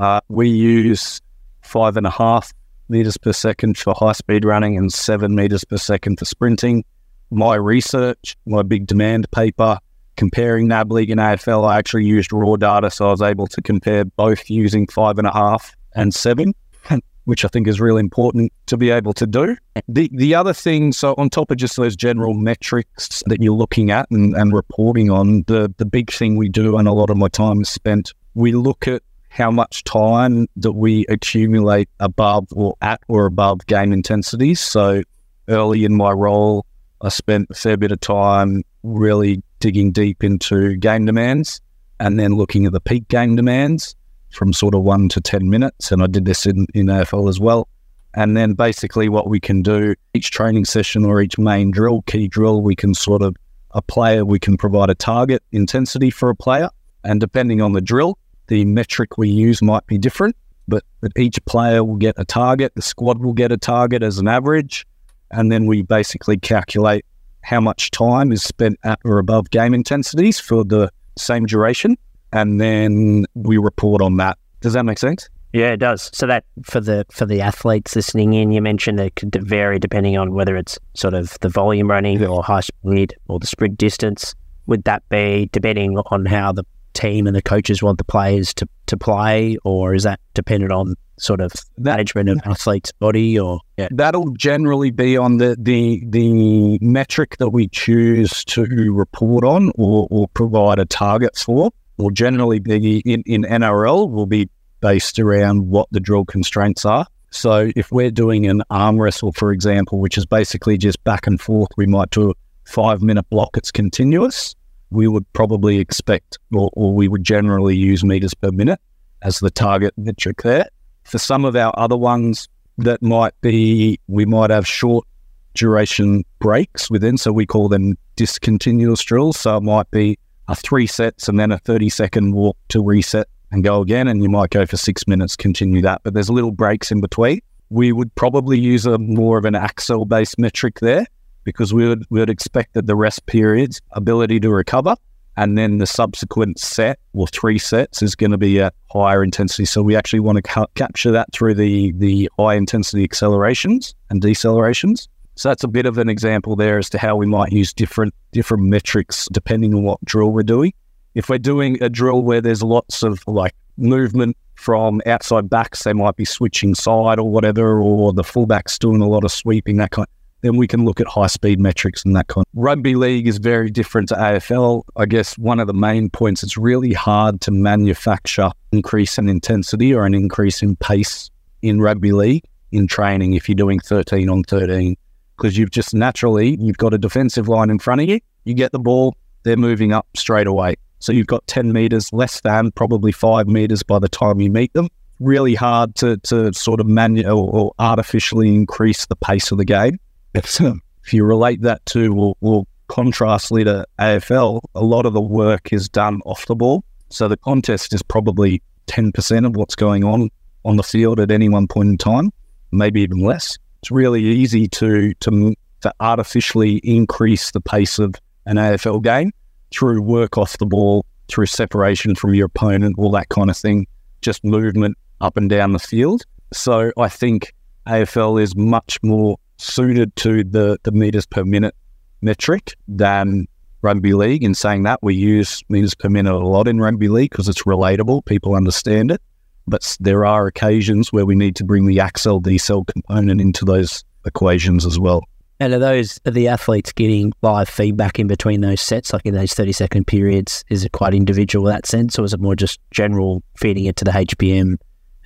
[0.00, 1.20] Uh, we use
[1.60, 2.54] five and a half
[2.88, 6.82] meters per second for high speed running and seven meters per second for sprinting.
[7.30, 9.78] My research, my big demand paper
[10.16, 13.60] comparing NAB League and AFL, I actually used raw data, so I was able to
[13.60, 16.54] compare both using five and a half and seven
[17.24, 19.54] which I think is really important to be able to do.
[19.86, 23.90] The the other thing, so on top of just those general metrics that you're looking
[23.90, 27.18] at and, and reporting on, the the big thing we do and a lot of
[27.18, 32.74] my time is spent, we look at how much time that we accumulate above or
[32.82, 34.60] at or above game intensities.
[34.60, 35.02] So
[35.48, 36.66] early in my role,
[37.00, 41.60] I spent a fair bit of time really digging deep into game demands
[42.00, 43.94] and then looking at the peak game demands
[44.30, 45.92] from sort of one to 10 minutes.
[45.92, 47.68] And I did this in, in AFL as well.
[48.14, 52.26] And then basically, what we can do each training session or each main drill, key
[52.26, 53.36] drill, we can sort of
[53.70, 56.68] a player, we can provide a target intensity for a player.
[57.04, 58.18] And depending on the drill,
[58.50, 60.36] the metric we use might be different,
[60.68, 62.72] but, but each player will get a target.
[62.74, 64.86] The squad will get a target as an average.
[65.30, 67.06] And then we basically calculate
[67.42, 71.96] how much time is spent at or above game intensities for the same duration
[72.32, 74.38] and then we report on that.
[74.60, 75.28] Does that make sense?
[75.52, 76.10] Yeah, it does.
[76.12, 80.16] So that for the for the athletes listening in, you mentioned it could vary depending
[80.16, 84.34] on whether it's sort of the volume running or high speed or the sprint distance.
[84.66, 86.64] Would that be depending on how the
[87.00, 90.94] team and the coaches want the players to, to play, or is that dependent on
[91.18, 93.88] sort of management of athlete's body or yeah.
[93.90, 100.08] that'll generally be on the, the the metric that we choose to report on or,
[100.10, 104.48] or provide a target for will generally be in, in NRL will be
[104.80, 107.06] based around what the drill constraints are.
[107.30, 111.40] So if we're doing an arm wrestle, for example, which is basically just back and
[111.40, 112.34] forth, we might do a
[112.64, 114.56] five minute block, it's continuous.
[114.90, 118.80] We would probably expect, or, or we would generally use meters per minute
[119.22, 120.68] as the target metric there.
[121.04, 122.48] For some of our other ones,
[122.78, 125.06] that might be, we might have short
[125.54, 129.38] duration breaks within, so we call them discontinuous drills.
[129.38, 133.28] So it might be a three sets and then a 30 second walk to reset
[133.52, 134.08] and go again.
[134.08, 136.02] And you might go for six minutes, continue that.
[136.04, 137.40] But there's little breaks in between.
[137.68, 141.06] We would probably use a more of an accel based metric there
[141.44, 144.96] because we would, we would expect that the rest periods ability to recover
[145.36, 149.64] and then the subsequent set or three sets is going to be at higher intensity.
[149.64, 154.20] So we actually want to ca- capture that through the the high intensity accelerations and
[154.20, 155.08] decelerations.
[155.36, 158.12] So that's a bit of an example there as to how we might use different
[158.32, 160.74] different metrics depending on what drill we're doing.
[161.14, 165.94] If we're doing a drill where there's lots of like movement from outside backs, they
[165.94, 169.90] might be switching side or whatever, or the fullbacks doing a lot of sweeping, that
[169.90, 170.06] kind.
[170.42, 172.46] Then we can look at high speed metrics and that kind.
[172.54, 174.82] Rugby league is very different to AFL.
[174.96, 179.92] I guess one of the main points it's really hard to manufacture increase in intensity
[179.94, 181.30] or an increase in pace
[181.62, 184.96] in rugby league in training if you're doing 13 on 13
[185.36, 188.20] because you've just naturally you've got a defensive line in front of you.
[188.44, 190.76] You get the ball, they're moving up straight away.
[191.00, 194.72] So you've got 10 meters less than probably five meters by the time you meet
[194.74, 194.88] them.
[195.18, 199.98] Really hard to, to sort of manual or artificially increase the pace of the game.
[200.34, 200.60] If,
[201.04, 205.72] if you relate that to or, or contrastly to AFL, a lot of the work
[205.72, 206.84] is done off the ball.
[207.08, 210.30] So the contest is probably 10% of what's going on
[210.64, 212.30] on the field at any one point in time,
[212.70, 218.14] maybe even less it's really easy to, to, to artificially increase the pace of
[218.46, 219.32] an AFL game
[219.70, 223.86] through work off the ball, through separation from your opponent, all that kind of thing,
[224.20, 226.22] just movement up and down the field.
[226.52, 227.54] So I think
[227.86, 231.74] AFL is much more suited to the, the meters per minute
[232.22, 233.46] metric than
[233.82, 234.44] rugby league.
[234.44, 237.62] In saying that, we use meters per minute a lot in rugby league because it's
[237.62, 239.22] relatable, people understand it.
[239.66, 244.04] But there are occasions where we need to bring the accel decel component into those
[244.26, 245.22] equations as well.
[245.60, 249.34] And are those are the athletes getting live feedback in between those sets, like in
[249.34, 250.64] those thirty second periods?
[250.70, 253.96] Is it quite individual in that sense, or is it more just general feeding it
[253.96, 254.76] to the HPM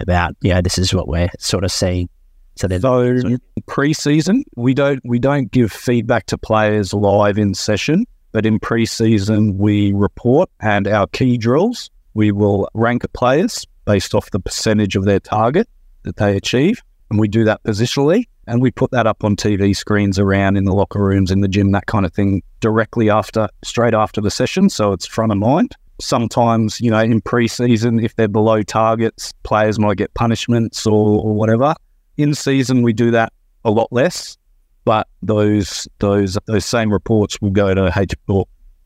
[0.01, 2.09] about, yeah, this is what we're sort of seeing?
[2.57, 3.37] So, so
[3.67, 9.59] pre-season, we don't we don't give feedback to players live in session, but in pre-season
[9.59, 15.05] we report and our key drills we will rank players based off the percentage of
[15.05, 15.69] their target
[16.05, 19.75] that they achieve, and we do that positionally and we put that up on TV
[19.77, 23.49] screens around in the locker rooms, in the gym, that kind of thing, directly after,
[23.63, 24.69] straight after the session.
[24.69, 25.75] So it's front of mind.
[26.01, 31.35] Sometimes, you know, in pre-season, if they're below targets, players might get punishments or, or
[31.35, 31.75] whatever.
[32.17, 33.33] In season, we do that
[33.65, 34.37] a lot less,
[34.85, 38.15] but those those those same reports will go to H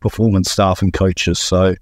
[0.00, 1.74] performance staff and coaches, so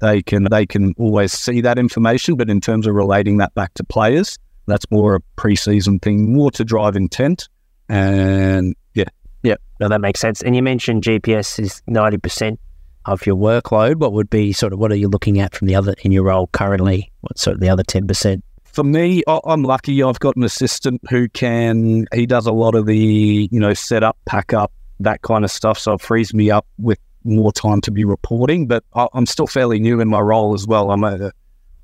[0.00, 2.36] they can they can always see that information.
[2.36, 6.50] But in terms of relating that back to players, that's more a preseason thing, more
[6.52, 7.48] to drive intent.
[7.88, 9.04] And yeah.
[9.42, 10.40] Yeah, no, that makes sense.
[10.42, 12.58] And you mentioned GPS is 90%
[13.06, 13.96] of your workload.
[13.96, 16.22] What would be sort of, what are you looking at from the other, in your
[16.22, 17.10] role currently?
[17.22, 18.40] What's sort of the other 10%?
[18.72, 20.02] For me, I'm lucky.
[20.02, 24.02] I've got an assistant who can, he does a lot of the, you know, set
[24.02, 25.78] up, pack up, that kind of stuff.
[25.78, 28.66] So it frees me up with more time to be reporting.
[28.66, 30.90] But I'm still fairly new in my role as well.
[30.90, 31.32] I'm a,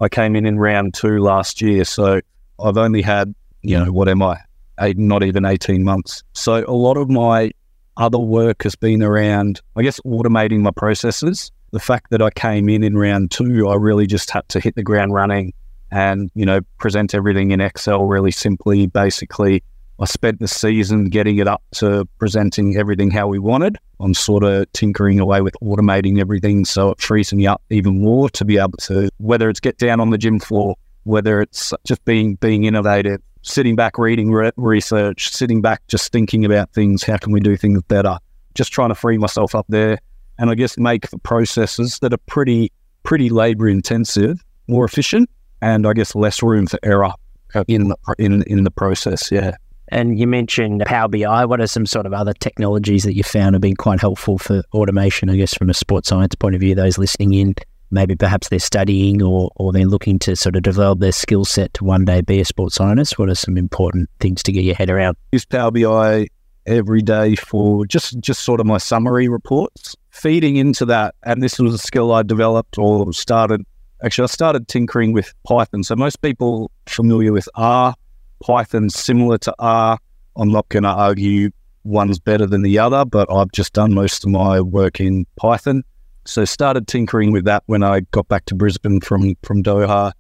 [0.01, 1.85] I came in in round two last year.
[1.85, 2.23] So
[2.59, 4.39] I've only had, you know, what am I?
[4.81, 6.23] Eight, not even 18 months.
[6.33, 7.51] So a lot of my
[7.99, 11.53] other work has been around, I guess, automating my processes.
[11.73, 14.75] The fact that I came in in round two, I really just had to hit
[14.75, 15.53] the ground running
[15.91, 18.87] and, you know, present everything in Excel really simply.
[18.87, 19.63] Basically,
[20.01, 23.79] I spent the season getting it up to presenting everything how we wanted.
[24.01, 28.31] I'm sort of tinkering away with automating everything so it frees me up even more
[28.31, 32.05] to be able to, whether it's get down on the gym floor, whether it's just
[32.05, 37.03] being being innovative, sitting back reading re- research, sitting back just thinking about things.
[37.03, 38.19] How can we do things better?
[38.55, 39.99] Just trying to free myself up there,
[40.39, 42.71] and I guess make the processes that are pretty
[43.03, 45.29] pretty labor intensive more efficient,
[45.61, 47.13] and I guess less room for error
[47.55, 49.31] uh, in the in in the process.
[49.31, 49.57] Yeah.
[49.91, 51.47] And you mentioned Power BI.
[51.47, 54.63] What are some sort of other technologies that you found have been quite helpful for
[54.75, 55.31] automation?
[55.31, 57.55] I guess from a sports science point of view, those listening in
[57.91, 61.73] maybe perhaps they're studying or, or they're looking to sort of develop their skill set
[61.75, 63.19] to one day be a sports scientist?
[63.19, 65.17] What are some important things to get your head around?
[65.33, 66.29] Use Power BI
[66.67, 69.97] every day for just, just sort of my summary reports.
[70.11, 73.65] Feeding into that, and this was a skill I developed or started.
[74.03, 75.83] Actually, I started tinkering with Python.
[75.83, 77.95] So most people familiar with R,
[78.41, 79.99] Python similar to R.
[80.37, 81.51] I'm not going to argue
[81.83, 85.83] one's better than the other, but I've just done most of my work in Python.
[86.27, 90.13] So started tinkering with that when I got back to Brisbane from from Doha,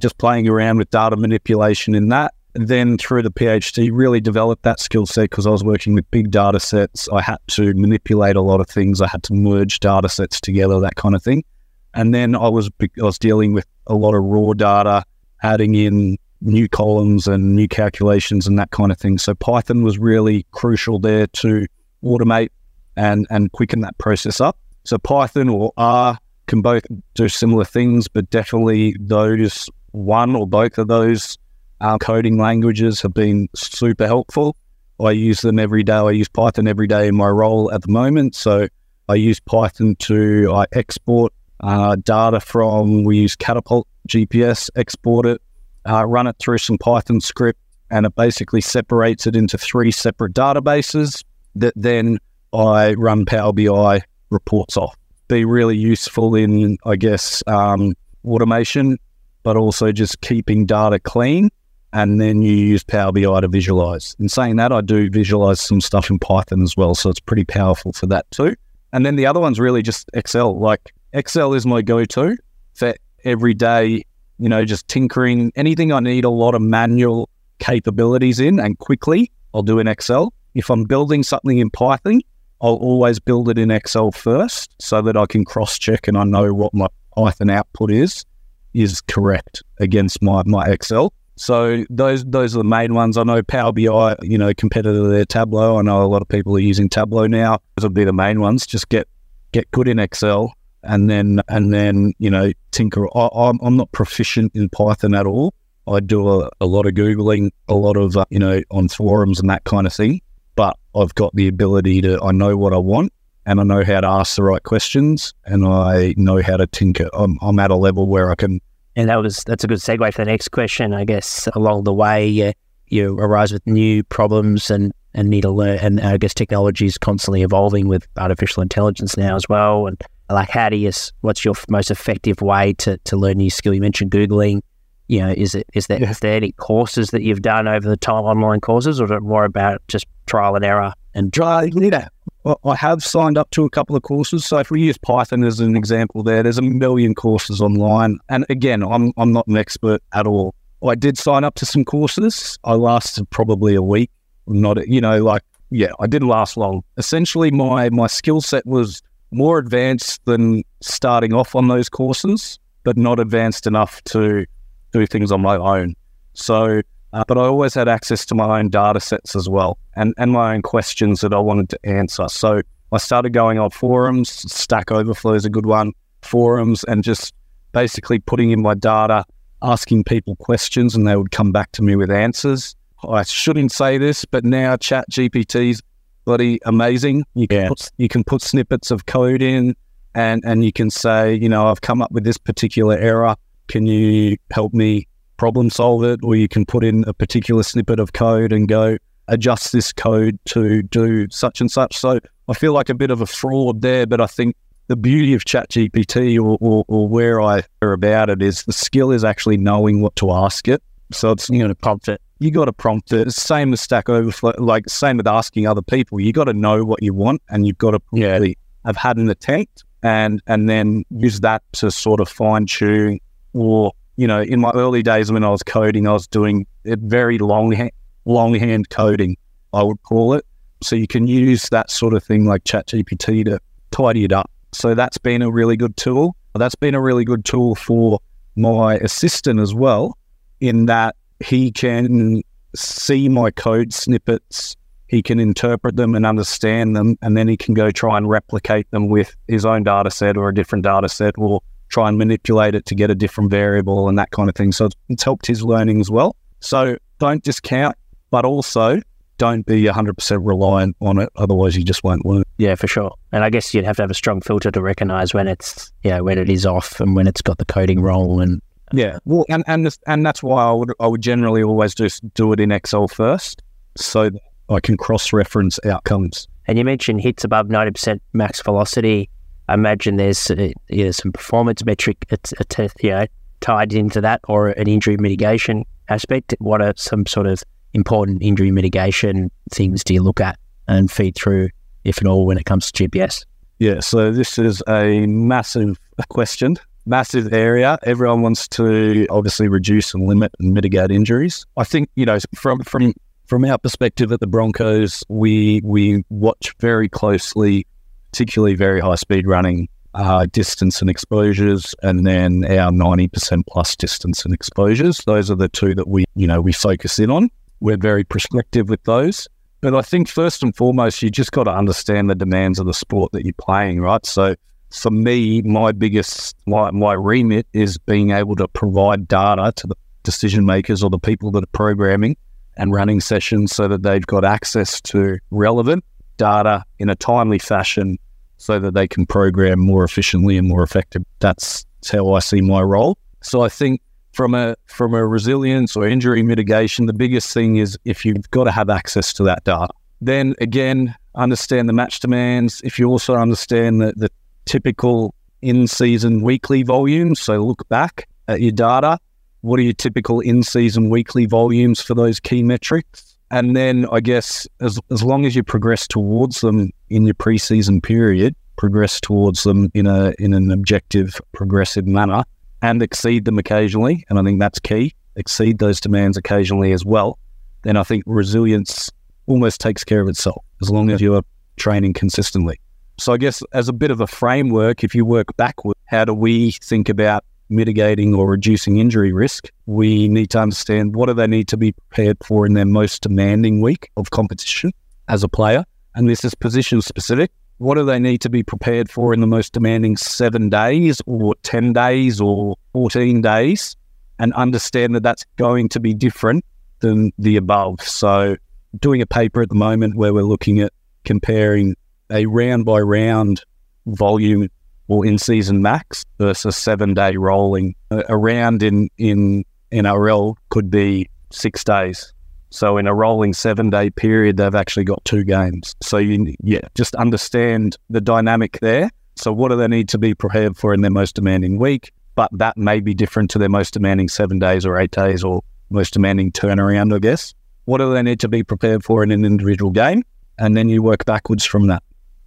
[0.00, 2.34] just playing around with data manipulation in that.
[2.54, 6.30] Then through the PhD, really developed that skill set because I was working with big
[6.30, 7.08] data sets.
[7.10, 9.00] I had to manipulate a lot of things.
[9.00, 11.44] I had to merge data sets together, that kind of thing.
[11.94, 15.04] And then I was I was dealing with a lot of raw data,
[15.42, 19.18] adding in new columns and new calculations and that kind of thing.
[19.18, 21.66] So Python was really crucial there to
[22.04, 22.48] automate
[22.96, 24.58] and and quicken that process up.
[24.84, 30.78] So Python or R can both do similar things, but definitely those one or both
[30.78, 31.38] of those
[31.80, 34.56] uh, coding languages have been super helpful.
[35.00, 35.94] I use them every day.
[35.94, 38.34] I use Python every day in my role at the moment.
[38.34, 38.68] So
[39.08, 43.04] I use Python to I export uh, data from.
[43.04, 45.40] We use Catapult GPS, export it,
[45.88, 50.34] uh, run it through some Python script, and it basically separates it into three separate
[50.34, 52.18] databases that then
[52.52, 54.96] I run Power BI reports off.
[55.28, 57.94] Be really useful in, I guess, um,
[58.24, 58.98] automation,
[59.42, 61.50] but also just keeping data clean.
[61.94, 64.16] And then you use Power BI to visualize.
[64.18, 66.94] In saying that, I do visualize some stuff in Python as well.
[66.94, 68.56] So it's pretty powerful for that too.
[68.94, 70.58] And then the other one's really just Excel.
[70.58, 72.36] Like Excel is my go to
[72.74, 72.94] for
[73.24, 74.02] every day,
[74.38, 75.52] you know, just tinkering.
[75.56, 80.32] Anything I need a lot of manual capabilities in and quickly, I'll do in Excel.
[80.54, 82.20] If I'm building something in Python,
[82.60, 86.24] I'll always build it in Excel first so that I can cross check and I
[86.24, 88.24] know what my Python output is
[88.72, 91.12] is correct against my, my Excel.
[91.36, 93.16] So those those are the main ones.
[93.16, 95.78] I know Power BI, you know, competitor there, Tableau.
[95.78, 97.58] I know a lot of people are using Tableau now.
[97.76, 98.66] Those would be the main ones.
[98.66, 99.08] Just get
[99.52, 103.06] get good in Excel, and then and then you know tinker.
[103.16, 105.54] I, am I'm not proficient in Python at all.
[105.86, 109.40] I do a, a lot of googling, a lot of uh, you know on forums
[109.40, 110.20] and that kind of thing
[110.54, 113.12] but I've got the ability to, I know what I want
[113.46, 117.08] and I know how to ask the right questions and I know how to tinker.
[117.12, 118.60] I'm, I'm at a level where I can
[118.96, 120.92] And that was that's a good segue for the next question.
[120.92, 122.52] I guess along the way, you,
[122.88, 125.78] you arise with new problems and, and need to learn.
[125.78, 129.86] And I guess technology is constantly evolving with artificial intelligence now as well.
[129.86, 130.00] And
[130.32, 130.90] like, how do you?
[131.20, 133.74] What's your most effective way to, to learn new skill?
[133.74, 134.60] You mentioned googling.
[135.08, 136.10] You know, is it is there yeah.
[136.10, 139.20] is there any courses that you've done over the time, online courses, or is it
[139.20, 141.70] more about just trial and error and try?
[141.74, 142.08] Yeah,
[142.44, 144.44] well, I have signed up to a couple of courses.
[144.44, 148.18] So if we use Python as an example, there, there's a million courses online.
[148.28, 150.54] And again, I'm I'm not an expert at all.
[150.86, 152.58] I did sign up to some courses.
[152.64, 154.10] I lasted probably a week.
[154.46, 156.82] Not you know like yeah, I didn't last long.
[156.96, 159.02] Essentially, my my skill set was
[159.32, 164.46] more advanced than starting off on those courses, but not advanced enough to
[164.92, 165.94] do things on my own.
[166.34, 170.14] So, uh, but I always had access to my own data sets as well and,
[170.18, 172.28] and my own questions that I wanted to answer.
[172.28, 172.62] So
[172.92, 177.34] I started going on forums, Stack Overflow is a good one, forums, and just
[177.72, 179.24] basically putting in my data,
[179.62, 182.76] asking people questions, and they would come back to me with answers.
[183.08, 185.82] I shouldn't say this, but now Chat GPT's
[186.24, 187.24] bloody amazing.
[187.34, 187.68] You can, yeah.
[187.68, 189.74] put, you can put snippets of code in
[190.14, 193.36] and, and you can say, you know, I've come up with this particular error.
[193.68, 195.06] Can you help me
[195.36, 196.20] problem solve it?
[196.22, 198.96] Or you can put in a particular snippet of code and go,
[199.28, 201.96] adjust this code to do such and such.
[201.96, 204.56] So I feel like a bit of a fraud there, but I think
[204.88, 209.10] the beauty of ChatGPT or, or, or where I hear about it is the skill
[209.10, 210.82] is actually knowing what to ask it.
[211.12, 213.32] So it's you know prompt it you got to prompt it.
[213.32, 216.20] Same with Stack Overflow, like same with asking other people.
[216.20, 218.40] You got to know what you want, and you've got to yeah.
[218.84, 223.20] have had an attempt, and and then use that to sort of fine tune.
[223.54, 226.98] Or you know, in my early days when I was coding, I was doing it
[227.00, 227.92] very long hand
[228.24, 229.36] longhand coding,
[229.72, 230.44] I would call it.
[230.82, 234.50] So you can use that sort of thing like ChatGPT to tidy it up.
[234.72, 236.36] So that's been a really good tool.
[236.54, 238.20] That's been a really good tool for
[238.56, 240.16] my assistant as well,
[240.60, 242.42] in that he can
[242.74, 244.76] see my code snippets,
[245.06, 248.90] he can interpret them and understand them, and then he can go try and replicate
[248.90, 252.74] them with his own data set or a different data set or try and manipulate
[252.74, 254.72] it to get a different variable and that kind of thing.
[254.72, 256.34] So it's helped his learning as well.
[256.60, 257.96] So don't discount,
[258.30, 259.02] but also
[259.36, 261.28] don't be 100% reliant on it.
[261.36, 262.44] Otherwise, you just won't learn.
[262.56, 263.14] Yeah, for sure.
[263.32, 266.20] And I guess you'd have to have a strong filter to recognize when it's, yeah,
[266.20, 268.62] when it is off and when it's got the coding wrong and
[268.92, 272.22] yeah, well, and and this, and that's why I would I would generally always just
[272.34, 273.62] do it in Excel first,
[273.96, 276.48] so that I can cross reference outcomes.
[276.66, 279.28] And you mentioned hits above ninety percent max velocity.
[279.68, 283.26] I imagine there's uh, you know, some performance metric it's, it's you know,
[283.60, 286.54] tied into that, or an injury mitigation aspect.
[286.58, 287.62] What are some sort of
[287.94, 291.68] important injury mitigation things do you look at and feed through,
[292.04, 293.44] if at all, when it comes to GPS?
[293.78, 296.76] Yeah, so this is a massive question
[297.06, 297.98] massive area.
[298.02, 301.66] Everyone wants to obviously reduce and limit and mitigate injuries.
[301.76, 303.14] I think you know from from
[303.46, 307.86] from our perspective at the Broncos, we we watch very closely,
[308.30, 313.96] particularly very high speed running, uh, distance and exposures, and then our ninety percent plus
[313.96, 315.20] distance and exposures.
[315.26, 317.50] Those are the two that we you know we focus in on.
[317.80, 319.48] We're very prescriptive with those.
[319.80, 322.94] But I think first and foremost, you just got to understand the demands of the
[322.94, 324.24] sport that you're playing, right?
[324.24, 324.54] So
[324.92, 329.94] for me, my biggest my, my remit is being able to provide data to the
[330.22, 332.36] decision makers or the people that are programming
[332.76, 336.04] and running sessions so that they've got access to relevant
[336.36, 338.18] data in a timely fashion
[338.56, 341.22] so that they can program more efficiently and more effective.
[341.40, 343.18] That's how I see my role.
[343.42, 344.00] So I think
[344.32, 348.64] from a from a resilience or injury mitigation, the biggest thing is if you've got
[348.64, 349.92] to have access to that data.
[350.20, 352.80] Then again, understand the match demands.
[352.84, 354.30] If you also understand the, the
[354.64, 357.40] typical in season weekly volumes.
[357.40, 359.18] So look back at your data.
[359.60, 363.36] What are your typical in season weekly volumes for those key metrics?
[363.50, 368.02] And then I guess as, as long as you progress towards them in your preseason
[368.02, 372.42] period, progress towards them in a in an objective, progressive manner
[372.80, 374.24] and exceed them occasionally.
[374.28, 375.14] And I think that's key.
[375.36, 377.38] Exceed those demands occasionally as well.
[377.82, 379.10] Then I think resilience
[379.46, 381.42] almost takes care of itself as long as you are
[381.76, 382.80] training consistently.
[383.22, 386.34] So I guess as a bit of a framework, if you work backward, how do
[386.34, 389.70] we think about mitigating or reducing injury risk?
[389.86, 393.22] We need to understand what do they need to be prepared for in their most
[393.22, 394.90] demanding week of competition
[395.28, 395.84] as a player.
[396.16, 397.52] And this is position specific.
[397.78, 401.54] What do they need to be prepared for in the most demanding seven days or
[401.62, 403.94] 10 days or 14 days?
[404.40, 406.64] And understand that that's going to be different
[406.98, 408.00] than the above.
[408.00, 408.56] So,
[408.98, 410.92] doing a paper at the moment where we're looking at
[411.24, 411.94] comparing
[412.32, 413.62] a round by round
[414.06, 414.68] volume
[415.08, 417.94] or in season max versus seven day rolling.
[418.10, 422.32] A round in, in NRL could be six days.
[422.70, 425.94] So in a rolling seven day period, they've actually got two games.
[426.02, 429.10] So you yeah, just understand the dynamic there.
[429.36, 432.12] So what do they need to be prepared for in their most demanding week?
[432.34, 435.62] But that may be different to their most demanding seven days or eight days or
[435.90, 437.52] most demanding turnaround, I guess.
[437.84, 440.22] What do they need to be prepared for in an individual game?
[440.58, 442.02] And then you work backwards from that.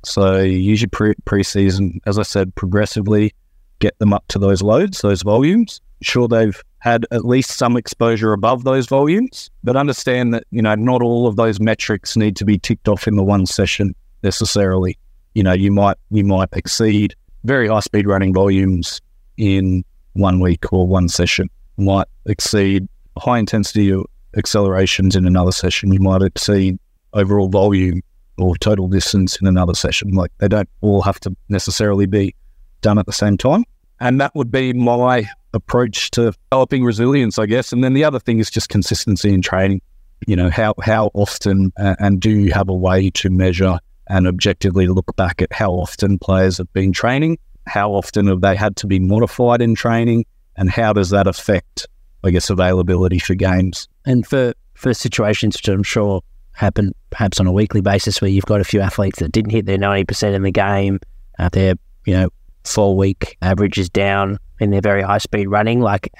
[0.05, 3.33] So use your pre- preseason, as I said, progressively
[3.79, 5.81] get them up to those loads, those volumes.
[6.01, 10.75] Sure, they've had at least some exposure above those volumes, but understand that, you know,
[10.75, 14.97] not all of those metrics need to be ticked off in the one session necessarily.
[15.33, 19.01] You know, you might you might exceed very high speed running volumes
[19.37, 19.83] in
[20.13, 21.49] one week or one session.
[21.77, 22.87] Might exceed
[23.17, 23.93] high intensity
[24.37, 25.91] accelerations in another session.
[25.91, 26.77] You might exceed
[27.13, 28.01] overall volume
[28.37, 30.11] or total distance in another session.
[30.11, 32.35] Like they don't all have to necessarily be
[32.81, 33.63] done at the same time.
[33.99, 37.71] And that would be my approach to developing resilience, I guess.
[37.71, 39.81] And then the other thing is just consistency in training.
[40.27, 44.27] You know, how how often uh, and do you have a way to measure and
[44.27, 47.37] objectively look back at how often players have been training?
[47.67, 50.25] How often have they had to be modified in training?
[50.57, 51.87] And how does that affect,
[52.23, 53.87] I guess, availability for games?
[54.05, 56.21] And for for situations which I'm sure
[56.55, 59.65] happen perhaps on a weekly basis where you've got a few athletes that didn't hit
[59.65, 60.99] their 90% in the game,
[61.39, 61.75] uh, their,
[62.05, 62.29] you know,
[62.63, 65.81] four week average is down in their very high speed running.
[65.81, 66.11] Like,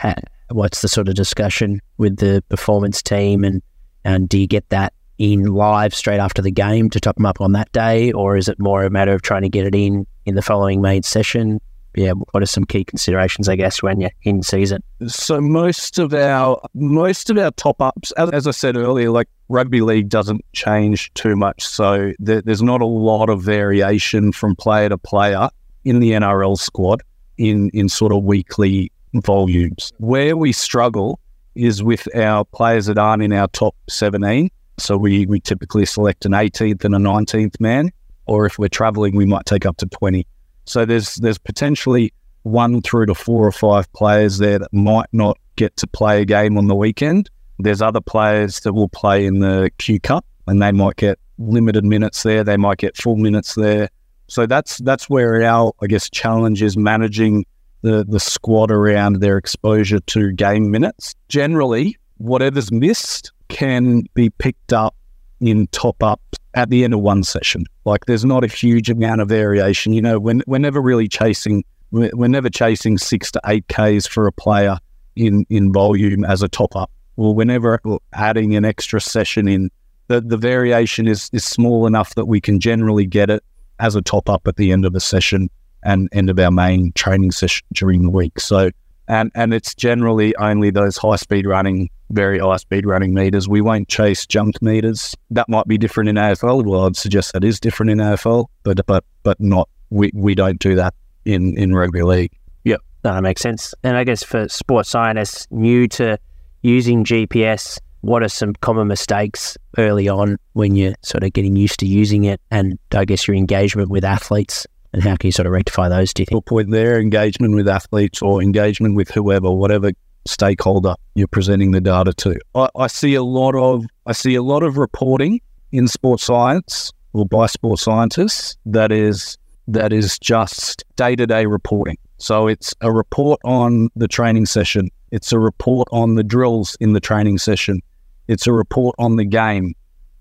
[0.52, 3.44] what's the sort of discussion with the performance team?
[3.44, 3.62] And,
[4.04, 7.42] and do you get that in live straight after the game to top them up
[7.42, 8.12] on that day?
[8.12, 10.82] Or is it more a matter of trying to get it in in the following
[10.82, 11.60] main session?
[11.96, 14.84] Yeah, what are some key considerations, I guess, when you're in season?
[15.08, 19.28] So most of our most of our top ups, as, as I said earlier, like
[19.50, 24.56] rugby league doesn't change too much, so there, there's not a lot of variation from
[24.56, 25.50] player to player
[25.84, 27.02] in the NRL squad
[27.38, 29.94] in in sort of weekly volumes.
[29.98, 31.20] Where we struggle
[31.56, 34.50] is with our players that aren't in our top 17.
[34.78, 37.92] So we, we typically select an 18th and a 19th man,
[38.26, 40.28] or if we're traveling, we might take up to 20.
[40.66, 42.14] So there's there's potentially
[42.44, 46.26] one through to four or five players there that might not get to play a
[46.26, 47.30] game on the weekend.
[47.60, 51.86] There's other players that will play in the Q Cup and they might get limited
[51.86, 52.44] minutes there.
[52.44, 53.90] They might get full minutes there.
[54.28, 57.46] So that's that's where our I guess challenge is managing
[57.82, 61.16] the the squad around their exposure to game minutes.
[61.30, 64.96] Generally, whatever's missed can be picked up
[65.40, 66.22] in top up
[66.54, 67.66] at the end of one session.
[67.84, 69.94] Like there's not a huge amount of variation.
[69.94, 74.08] You know, we're, we're never really chasing, we're, we're never chasing six to eight Ks
[74.08, 74.78] for a player
[75.16, 76.90] in, in volume as a top up.
[77.18, 77.80] Well, we're never
[78.14, 79.70] adding an extra session in.
[80.08, 83.44] The, the variation is, is small enough that we can generally get it
[83.80, 85.50] as a top up at the end of a session
[85.84, 88.40] and end of our main training session during the week.
[88.40, 88.70] So
[89.08, 93.48] and and it's generally only those high speed running, very high speed running meters.
[93.48, 95.16] We won't chase jump meters.
[95.32, 96.66] That might be different in AFL.
[96.66, 99.70] Well, I'd suggest that is different in AFL, but but but not.
[99.90, 100.94] We we don't do that
[101.26, 102.32] in in rugby league.
[102.64, 103.74] Yep, that makes sense.
[103.84, 106.18] And I guess for sports scientists new to
[106.62, 111.80] using GPS, what are some common mistakes early on when you're sort of getting used
[111.80, 114.66] to using it, and I guess your engagement with athletes
[114.96, 116.46] and how can you sort of rectify those, do you think?
[116.46, 119.92] Point there, engagement with athletes or engagement with whoever, whatever
[120.26, 122.40] stakeholder you're presenting the data to.
[122.56, 125.42] I, I see a lot of I see a lot of reporting
[125.74, 129.38] in sports science or by sports scientists that is
[129.68, 131.98] that is just day to day reporting.
[132.18, 134.90] So it's a report on the training session.
[135.12, 137.82] It's a report on the drills in the training session.
[138.30, 139.74] It's a report on the game.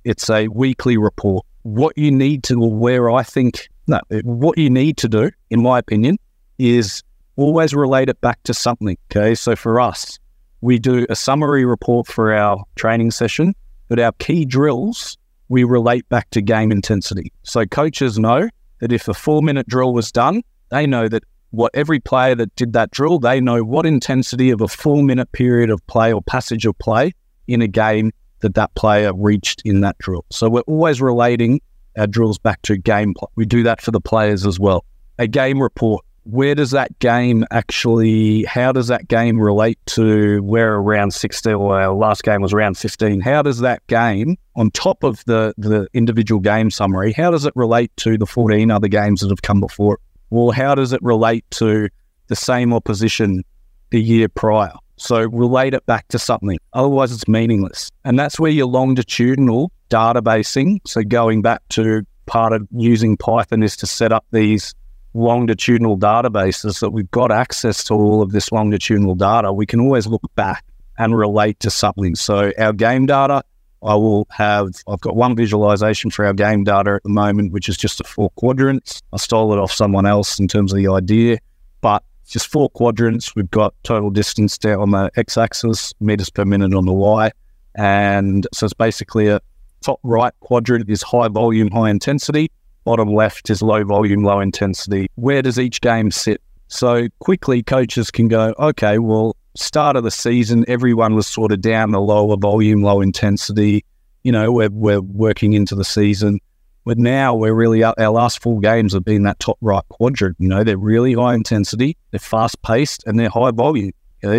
[0.03, 1.47] It's a weekly report.
[1.63, 5.79] What you need to, where I think no, what you need to do, in my
[5.79, 6.19] opinion,
[6.59, 7.03] is
[7.37, 8.97] always relate it back to something.
[9.11, 9.35] Okay.
[9.35, 10.19] So for us,
[10.61, 13.55] we do a summary report for our training session,
[13.89, 15.19] but our key drills,
[15.49, 17.33] we relate back to game intensity.
[17.43, 18.49] So coaches know
[18.81, 22.55] that if a four minute drill was done, they know that what every player that
[22.57, 26.23] did that drill, they know what intensity of a four minute period of play or
[26.23, 27.13] passage of play
[27.47, 28.11] in a game
[28.41, 30.25] that that player reached in that drill.
[30.31, 31.61] So we're always relating
[31.97, 33.29] our drills back to gameplay.
[33.37, 34.85] We do that for the players as well.
[35.19, 36.05] A game report.
[36.25, 41.79] Where does that game actually, how does that game relate to where around 16 or
[41.79, 43.21] our last game was around 15?
[43.21, 47.53] How does that game, on top of the, the individual game summary, how does it
[47.55, 50.01] relate to the 14 other games that have come before it?
[50.31, 51.91] Well, how does it relate to
[52.29, 53.45] the same opposition
[53.91, 54.73] the year prior?
[54.97, 56.59] So relate it back to something.
[56.73, 57.91] Otherwise, it's meaningless.
[58.05, 63.77] And that's where your longitudinal databasing, so going back to part of using Python is
[63.77, 64.75] to set up these
[65.15, 70.07] longitudinal databases that we've got access to all of this longitudinal data, we can always
[70.07, 70.65] look back
[70.99, 72.15] and relate to something.
[72.15, 73.45] So our game data,
[73.83, 77.69] I will have, I've got one visualization for our game data at the moment, which
[77.69, 79.03] is just the four quadrants.
[79.13, 81.39] I stole it off someone else in terms of the idea,
[81.81, 83.35] but just four quadrants.
[83.35, 87.31] We've got total distance down on the x axis, meters per minute on the y.
[87.75, 89.41] And so it's basically a
[89.83, 92.51] top right quadrant is high volume, high intensity.
[92.85, 95.09] Bottom left is low volume, low intensity.
[95.17, 96.41] Where does each game sit?
[96.69, 101.61] So quickly, coaches can go, okay, well, start of the season, everyone was sort of
[101.61, 103.85] down the lower volume, low intensity.
[104.23, 106.41] You know, we're, we're working into the season.
[106.85, 110.37] But now we're really, our last four games have been that top right quadrant.
[110.39, 113.93] You know, they're really high intensity, they're fast paced, and they're high volume.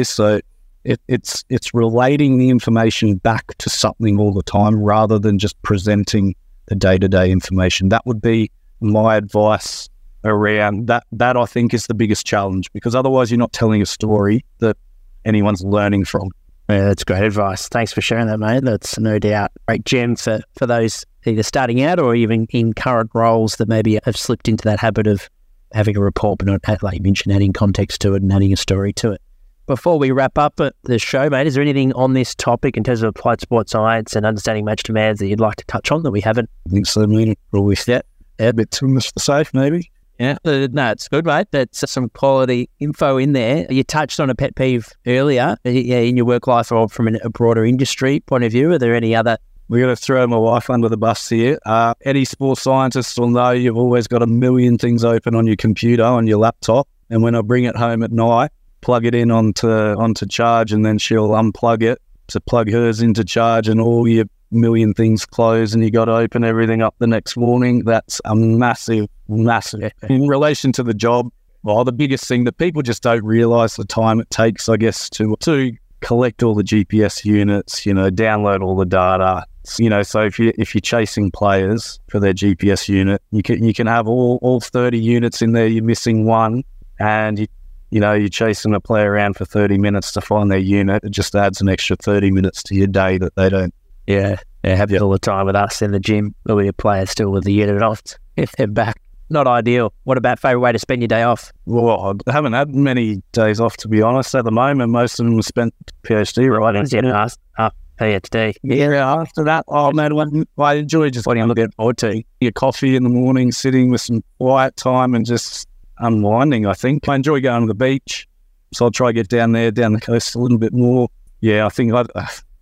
[0.03, 0.41] So
[0.83, 5.59] it, it's it's relating the information back to something all the time rather than just
[5.63, 6.35] presenting
[6.67, 7.89] the day to day information.
[7.89, 9.89] That would be my advice
[10.23, 11.05] around that.
[11.11, 14.77] That I think is the biggest challenge because otherwise you're not telling a story that
[15.25, 16.29] anyone's learning from.
[16.69, 17.69] Yeah, that's great advice.
[17.69, 18.63] Thanks for sharing that, mate.
[18.63, 23.11] That's no doubt great gem for, for those either starting out or even in current
[23.13, 25.29] roles that maybe have slipped into that habit of
[25.73, 28.57] having a report, but not, like you mentioned, adding context to it and adding a
[28.57, 29.21] story to it.
[29.67, 33.01] Before we wrap up the show, mate, is there anything on this topic in terms
[33.01, 36.11] of applied sports science and understanding match demands that you'd like to touch on that
[36.11, 36.49] we haven't?
[36.67, 37.39] I think so, mate.
[37.49, 38.01] Probably yeah.
[38.39, 39.91] a bit too much for safe, maybe.
[40.19, 41.47] Yeah, no, it's good, mate.
[41.51, 43.65] That's some quality info in there.
[43.69, 47.07] You touched on a pet peeve earlier uh, yeah, in your work life or from
[47.07, 48.71] a broader industry point of view.
[48.71, 49.37] Are there any other
[49.67, 51.57] we're going to throw my wife under the bus here.
[51.65, 55.55] Uh, any sports scientist will know you've always got a million things open on your
[55.55, 56.87] computer, on your laptop.
[57.09, 58.51] And when I bring it home at night,
[58.81, 63.23] plug it in onto onto charge, and then she'll unplug it to plug hers into
[63.23, 67.07] charge, and all your million things close, and you got to open everything up the
[67.07, 67.83] next morning.
[67.83, 71.31] That's a massive, massive in relation to the job.
[71.63, 75.09] Well, the biggest thing that people just don't realize the time it takes, I guess,
[75.11, 79.45] to to collect all the GPS units, you know, download all the data.
[79.79, 83.63] You know, so if you if you're chasing players for their GPS unit, you can
[83.63, 86.63] you can have all, all 30 units in there, you're missing one,
[86.99, 87.47] and you
[87.91, 91.03] you know, you're chasing a player around for 30 minutes to find their unit.
[91.03, 93.73] It just adds an extra 30 minutes to your day that they don't.
[94.07, 94.37] Yeah.
[94.63, 94.75] Yeah.
[94.75, 96.33] Have all the time with us in the gym.
[96.45, 98.01] There'll be a player still with the unit off
[98.35, 98.99] if they're back.
[99.29, 99.91] Not ideal.
[100.03, 101.51] What about favourite way to spend your day off?
[101.65, 104.35] Well, I haven't had many days off, to be honest.
[104.35, 106.85] At the moment, most of them were spent PhD writing.
[106.91, 107.27] Yeah,
[107.57, 108.53] uh, PhD.
[108.61, 112.21] Yeah, after that, oh man, I enjoy just what I'm looking forward to.
[112.39, 115.67] Your coffee in the morning, sitting with some quiet time and just
[115.99, 117.07] unwinding, I think.
[117.07, 118.27] I enjoy going to the beach,
[118.73, 121.07] so I'll try to get down there, down the coast a little bit more.
[121.41, 122.05] Yeah, I think I,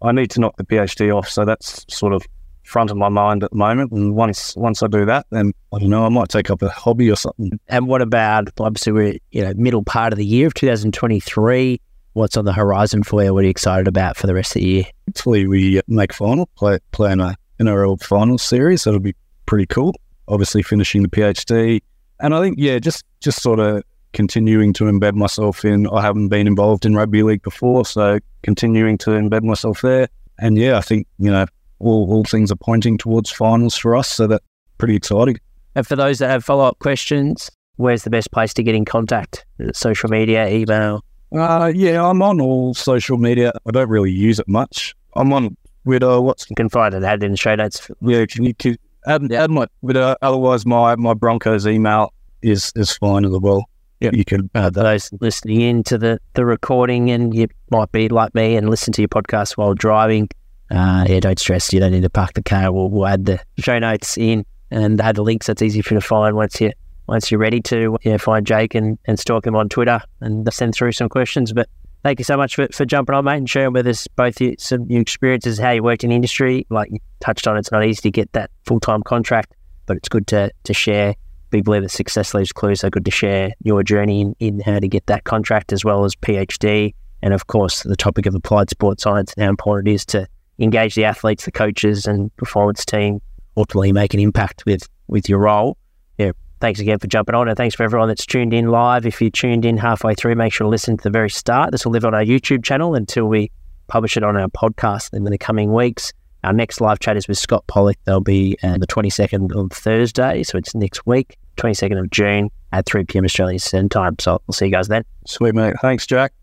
[0.04, 2.26] I need to knock the PhD off, so that's sort of
[2.64, 3.92] front of my mind at the moment.
[3.92, 6.70] And once once I do that, then I don't know, I might take up a
[6.70, 7.60] hobby or something.
[7.68, 11.80] And what about obviously we're you know middle part of the year of 2023.
[12.14, 13.34] What's on the horizon for you?
[13.34, 14.84] What are you excited about for the rest of the year?
[15.08, 18.84] Hopefully, we uh, make final, play play in a NRL final series.
[18.84, 19.16] That'll be
[19.48, 19.96] pretty cool.
[20.28, 21.82] Obviously, finishing the PhD,
[22.20, 23.84] and I think, yeah, just just sort of
[24.14, 25.88] continuing to embed myself in.
[25.88, 30.08] I haven't been involved in rugby league before, so continuing to embed myself there.
[30.40, 31.46] And yeah, I think you know
[31.80, 34.46] all, all things are pointing towards finals for us, so that's
[34.78, 35.38] pretty exciting.
[35.76, 38.86] And for those that have follow up questions, where's the best place to get in
[38.86, 39.46] contact?
[39.74, 41.04] Social media, email?
[41.36, 43.52] Uh, yeah, I'm on all social media.
[43.66, 44.96] I don't really use it much.
[45.16, 46.22] I'm on Twitter.
[46.22, 47.90] What's you can find it add in the show notes.
[48.02, 49.44] Yeah, can you, can, Add, yeah.
[49.44, 53.66] add my, uh, otherwise, my, my Broncos email is is fine as well.
[54.04, 54.50] Yeah, you can.
[54.54, 58.70] Uh, those listening in to the, the recording, and you might be like me and
[58.70, 60.28] listen to your podcast while driving.
[60.70, 61.72] Uh, yeah, don't stress.
[61.72, 62.72] You don't need to park the car.
[62.74, 65.48] We'll, we'll add the show notes in and add the links.
[65.48, 66.74] That's easy for you to find once you
[67.08, 67.98] once you're ready to.
[68.04, 71.54] Yeah, find Jake and, and stalk him on Twitter and send through some questions.
[71.54, 71.70] But
[72.04, 74.56] thank you so much for, for jumping on, mate, and sharing with us both your,
[74.58, 76.68] some your experiences, how you worked in industry.
[76.70, 79.54] Like you touched on, it's not easy to get that full time contract,
[79.86, 81.16] but it's good to, to share.
[81.54, 84.80] We believe that success leaves clues, so good to share your journey in, in how
[84.80, 86.94] to get that contract as well as PhD.
[87.22, 90.28] And of course, the topic of applied sports science and how important it is to
[90.60, 93.22] engage the athletes, the coaches, and performance team,
[93.56, 95.78] ultimately make an impact with, with your role.
[96.18, 99.06] Yeah, thanks again for jumping on, and thanks for everyone that's tuned in live.
[99.06, 101.72] If you tuned in halfway through, make sure to listen to the very start.
[101.72, 103.52] This will live on our YouTube channel until we
[103.88, 106.12] publish it on our podcast in the coming weeks.
[106.44, 107.98] Our next live chat is with Scott Pollock.
[108.06, 112.86] They'll be on the 22nd of Thursday, so it's next week, 22nd of June at
[112.86, 113.26] 3 p.m.
[113.26, 114.16] Australian Standard Time.
[114.20, 115.04] So we'll see you guys then.
[115.26, 115.76] Sweet, mate.
[115.82, 116.34] Thanks, Jack.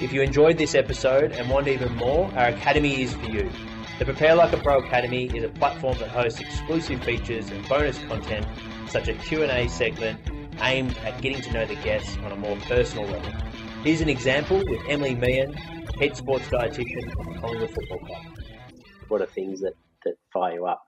[0.00, 3.50] If you enjoyed this episode and want even more, our academy is for you.
[3.98, 7.98] The Prepare Like a Pro Academy is a platform that hosts exclusive features and bonus
[8.04, 8.46] content
[8.88, 10.20] such as Q&A segment,
[10.60, 13.30] aimed at getting to know the guests on a more personal level.
[13.82, 18.22] Here's an example with Emily Meehan, head sports dietitian at the Collingwood Football Club.
[19.08, 20.82] What are things that, that fire you up?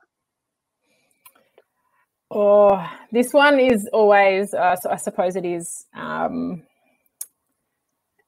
[2.30, 6.62] Oh, this one is always, uh, so I suppose it is, um,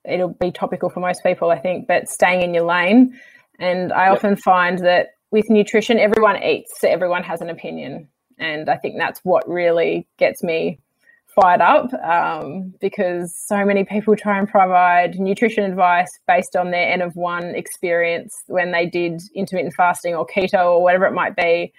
[0.04, 3.18] it'll be topical for most people, I think, but staying in your lane.
[3.60, 4.16] And I yep.
[4.16, 8.08] often find that with nutrition, everyone eats, so everyone has an opinion.
[8.38, 10.80] And I think that's what really gets me
[11.28, 16.92] fired up um, because so many people try and provide nutrition advice based on their
[16.92, 21.36] N of one experience when they did intermittent fasting or keto or whatever it might
[21.36, 21.72] be.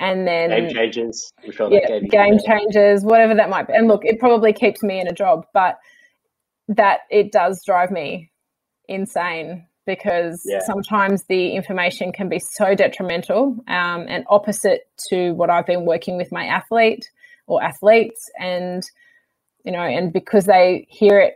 [0.00, 3.74] And then game changes, sure yeah, game changes, whatever that might be.
[3.74, 5.78] And look, it probably keeps me in a job, but
[6.68, 8.30] that it does drive me
[8.88, 10.60] insane because yeah.
[10.60, 16.16] sometimes the information can be so detrimental um, and opposite to what I've been working
[16.16, 17.04] with my athlete
[17.46, 18.82] or athletes and
[19.64, 21.34] you know and because they hear it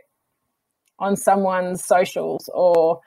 [0.99, 3.01] on someone's socials or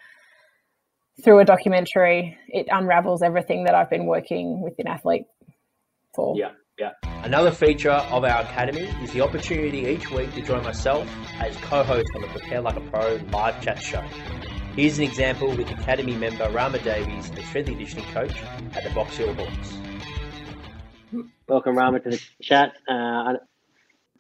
[1.25, 5.25] through a documentary it unravels everything that I've been working with an athlete
[6.19, 6.37] for.
[6.37, 6.51] Yeah.
[6.79, 6.93] Yeah.
[7.25, 11.09] Another feature of our academy is the opportunity each week to join myself
[11.41, 14.03] as co-host on the Prepare Like a Pro live chat show.
[14.77, 18.35] Here's an example with Academy member Rama Davies, a strength and conditioning coach
[18.75, 19.73] at the Box Hill Hawks.
[21.49, 22.75] Welcome, Rama, to the chat.
[22.89, 23.35] Uh,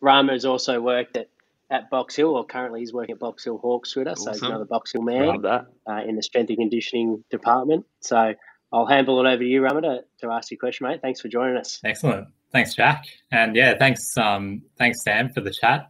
[0.00, 1.28] Rama has also worked at,
[1.70, 4.34] at Box Hill, or currently he's working at Box Hill Hawks with us, awesome.
[4.34, 5.60] so he's another Box Hill man uh,
[6.08, 7.86] in the strength and conditioning department.
[8.00, 8.34] So
[8.72, 11.00] I'll handle it over to you, Rama, to, to ask your question, mate.
[11.00, 11.80] Thanks for joining us.
[11.84, 12.28] Excellent.
[12.52, 13.04] Thanks, Jack.
[13.30, 15.88] And yeah, thanks, um, thanks, Sam, for the chat.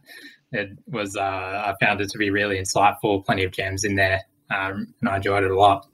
[0.51, 4.21] It was, uh, I found it to be really insightful, plenty of gems in there,
[4.49, 5.85] um, and I enjoyed it a lot.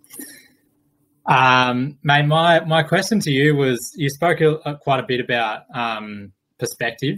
[1.26, 5.64] Um, mate, my, my question to you was you spoke a, quite a bit about
[5.74, 7.18] um, perspective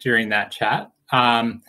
[0.00, 0.90] during that chat.
[1.10, 1.62] Um,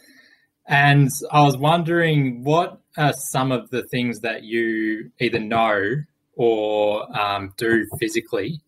[0.67, 5.95] and I was wondering what are some of the things that you either know
[6.35, 8.61] or um, do physically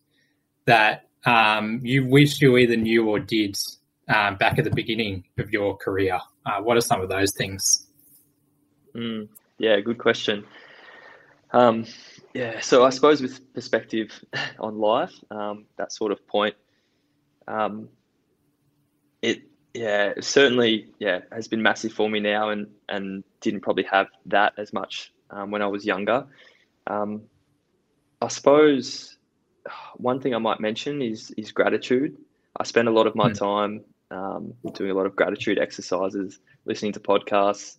[0.66, 3.56] that um, you wish you either knew or did
[4.08, 6.20] um, back at the beginning of your career?
[6.44, 7.88] Uh, what are some of those things?
[8.94, 10.44] Mm, yeah, good question.
[11.52, 11.86] Um,
[12.34, 14.12] yeah, so I suppose with perspective
[14.58, 16.54] on life, um, that sort of point,
[17.48, 17.88] um,
[19.22, 19.42] it
[19.72, 24.52] yeah certainly yeah has been massive for me now, and and didn't probably have that
[24.58, 26.26] as much um, when I was younger.
[26.86, 27.22] Um,
[28.20, 29.16] I suppose
[29.96, 32.16] one thing I might mention is is gratitude.
[32.58, 33.38] I spend a lot of my mm.
[33.38, 37.76] time um, doing a lot of gratitude exercises, listening to podcasts,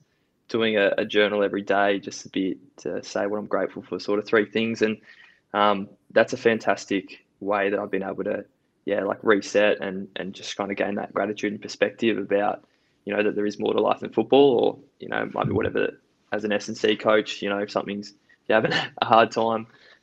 [0.50, 4.00] doing a, a, journal every day, just a bit to say what I'm grateful for,
[4.00, 4.98] sort of three things, and
[5.54, 8.46] um, that's a fantastic way that I've been able to,
[8.86, 12.64] yeah, like reset and and just kind of gain that gratitude and perspective about,
[13.06, 15.54] you know, that there is more to life than football, or you know, might be
[15.54, 16.00] whatever.
[16.30, 19.32] As an S and C coach, you know, if something's if you're having a hard
[19.32, 19.68] time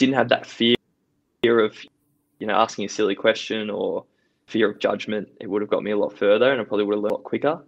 [0.00, 0.74] didn't have that fear
[1.42, 1.76] fear of,
[2.38, 4.04] you know, asking a silly question or
[4.46, 6.94] fear of judgment, it would have got me a lot further and I probably would
[6.94, 7.62] have learned a lot quicker.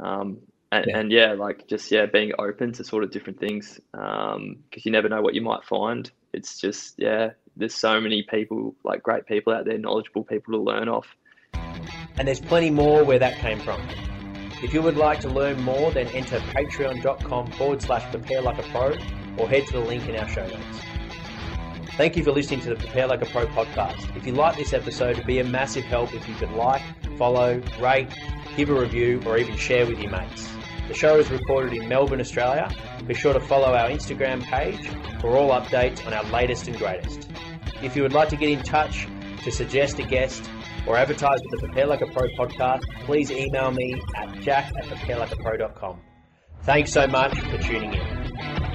[0.00, 0.38] Um,
[0.70, 0.98] and, yeah.
[0.98, 1.32] and, yeah.
[1.32, 5.20] like just, yeah, being open to sort of different things because um, you never know
[5.20, 6.10] what you might find.
[6.32, 10.60] It's just, yeah, there's so many people, like great people out there, knowledgeable people to
[10.60, 11.14] learn off.
[12.16, 13.80] And there's plenty more where that came from.
[14.62, 18.68] If you would like to learn more, then enter patreon.com forward slash prepare like a
[18.70, 18.96] pro
[19.36, 20.91] or head to the link in our show notes.
[21.96, 24.16] Thank you for listening to the Prepare Like a Pro podcast.
[24.16, 26.80] If you like this episode, it'd be a massive help if you could like,
[27.18, 28.08] follow, rate,
[28.56, 30.48] give a review, or even share with your mates.
[30.88, 32.70] The show is recorded in Melbourne, Australia.
[33.06, 34.88] Be sure to follow our Instagram page
[35.20, 37.28] for all updates on our latest and greatest.
[37.82, 39.06] If you would like to get in touch
[39.44, 40.50] to suggest a guest
[40.86, 44.84] or advertise with the Prepare Like a Pro podcast, please email me at jack at
[44.86, 46.00] preparelikeapro.com.
[46.62, 48.71] Thanks so much for tuning in.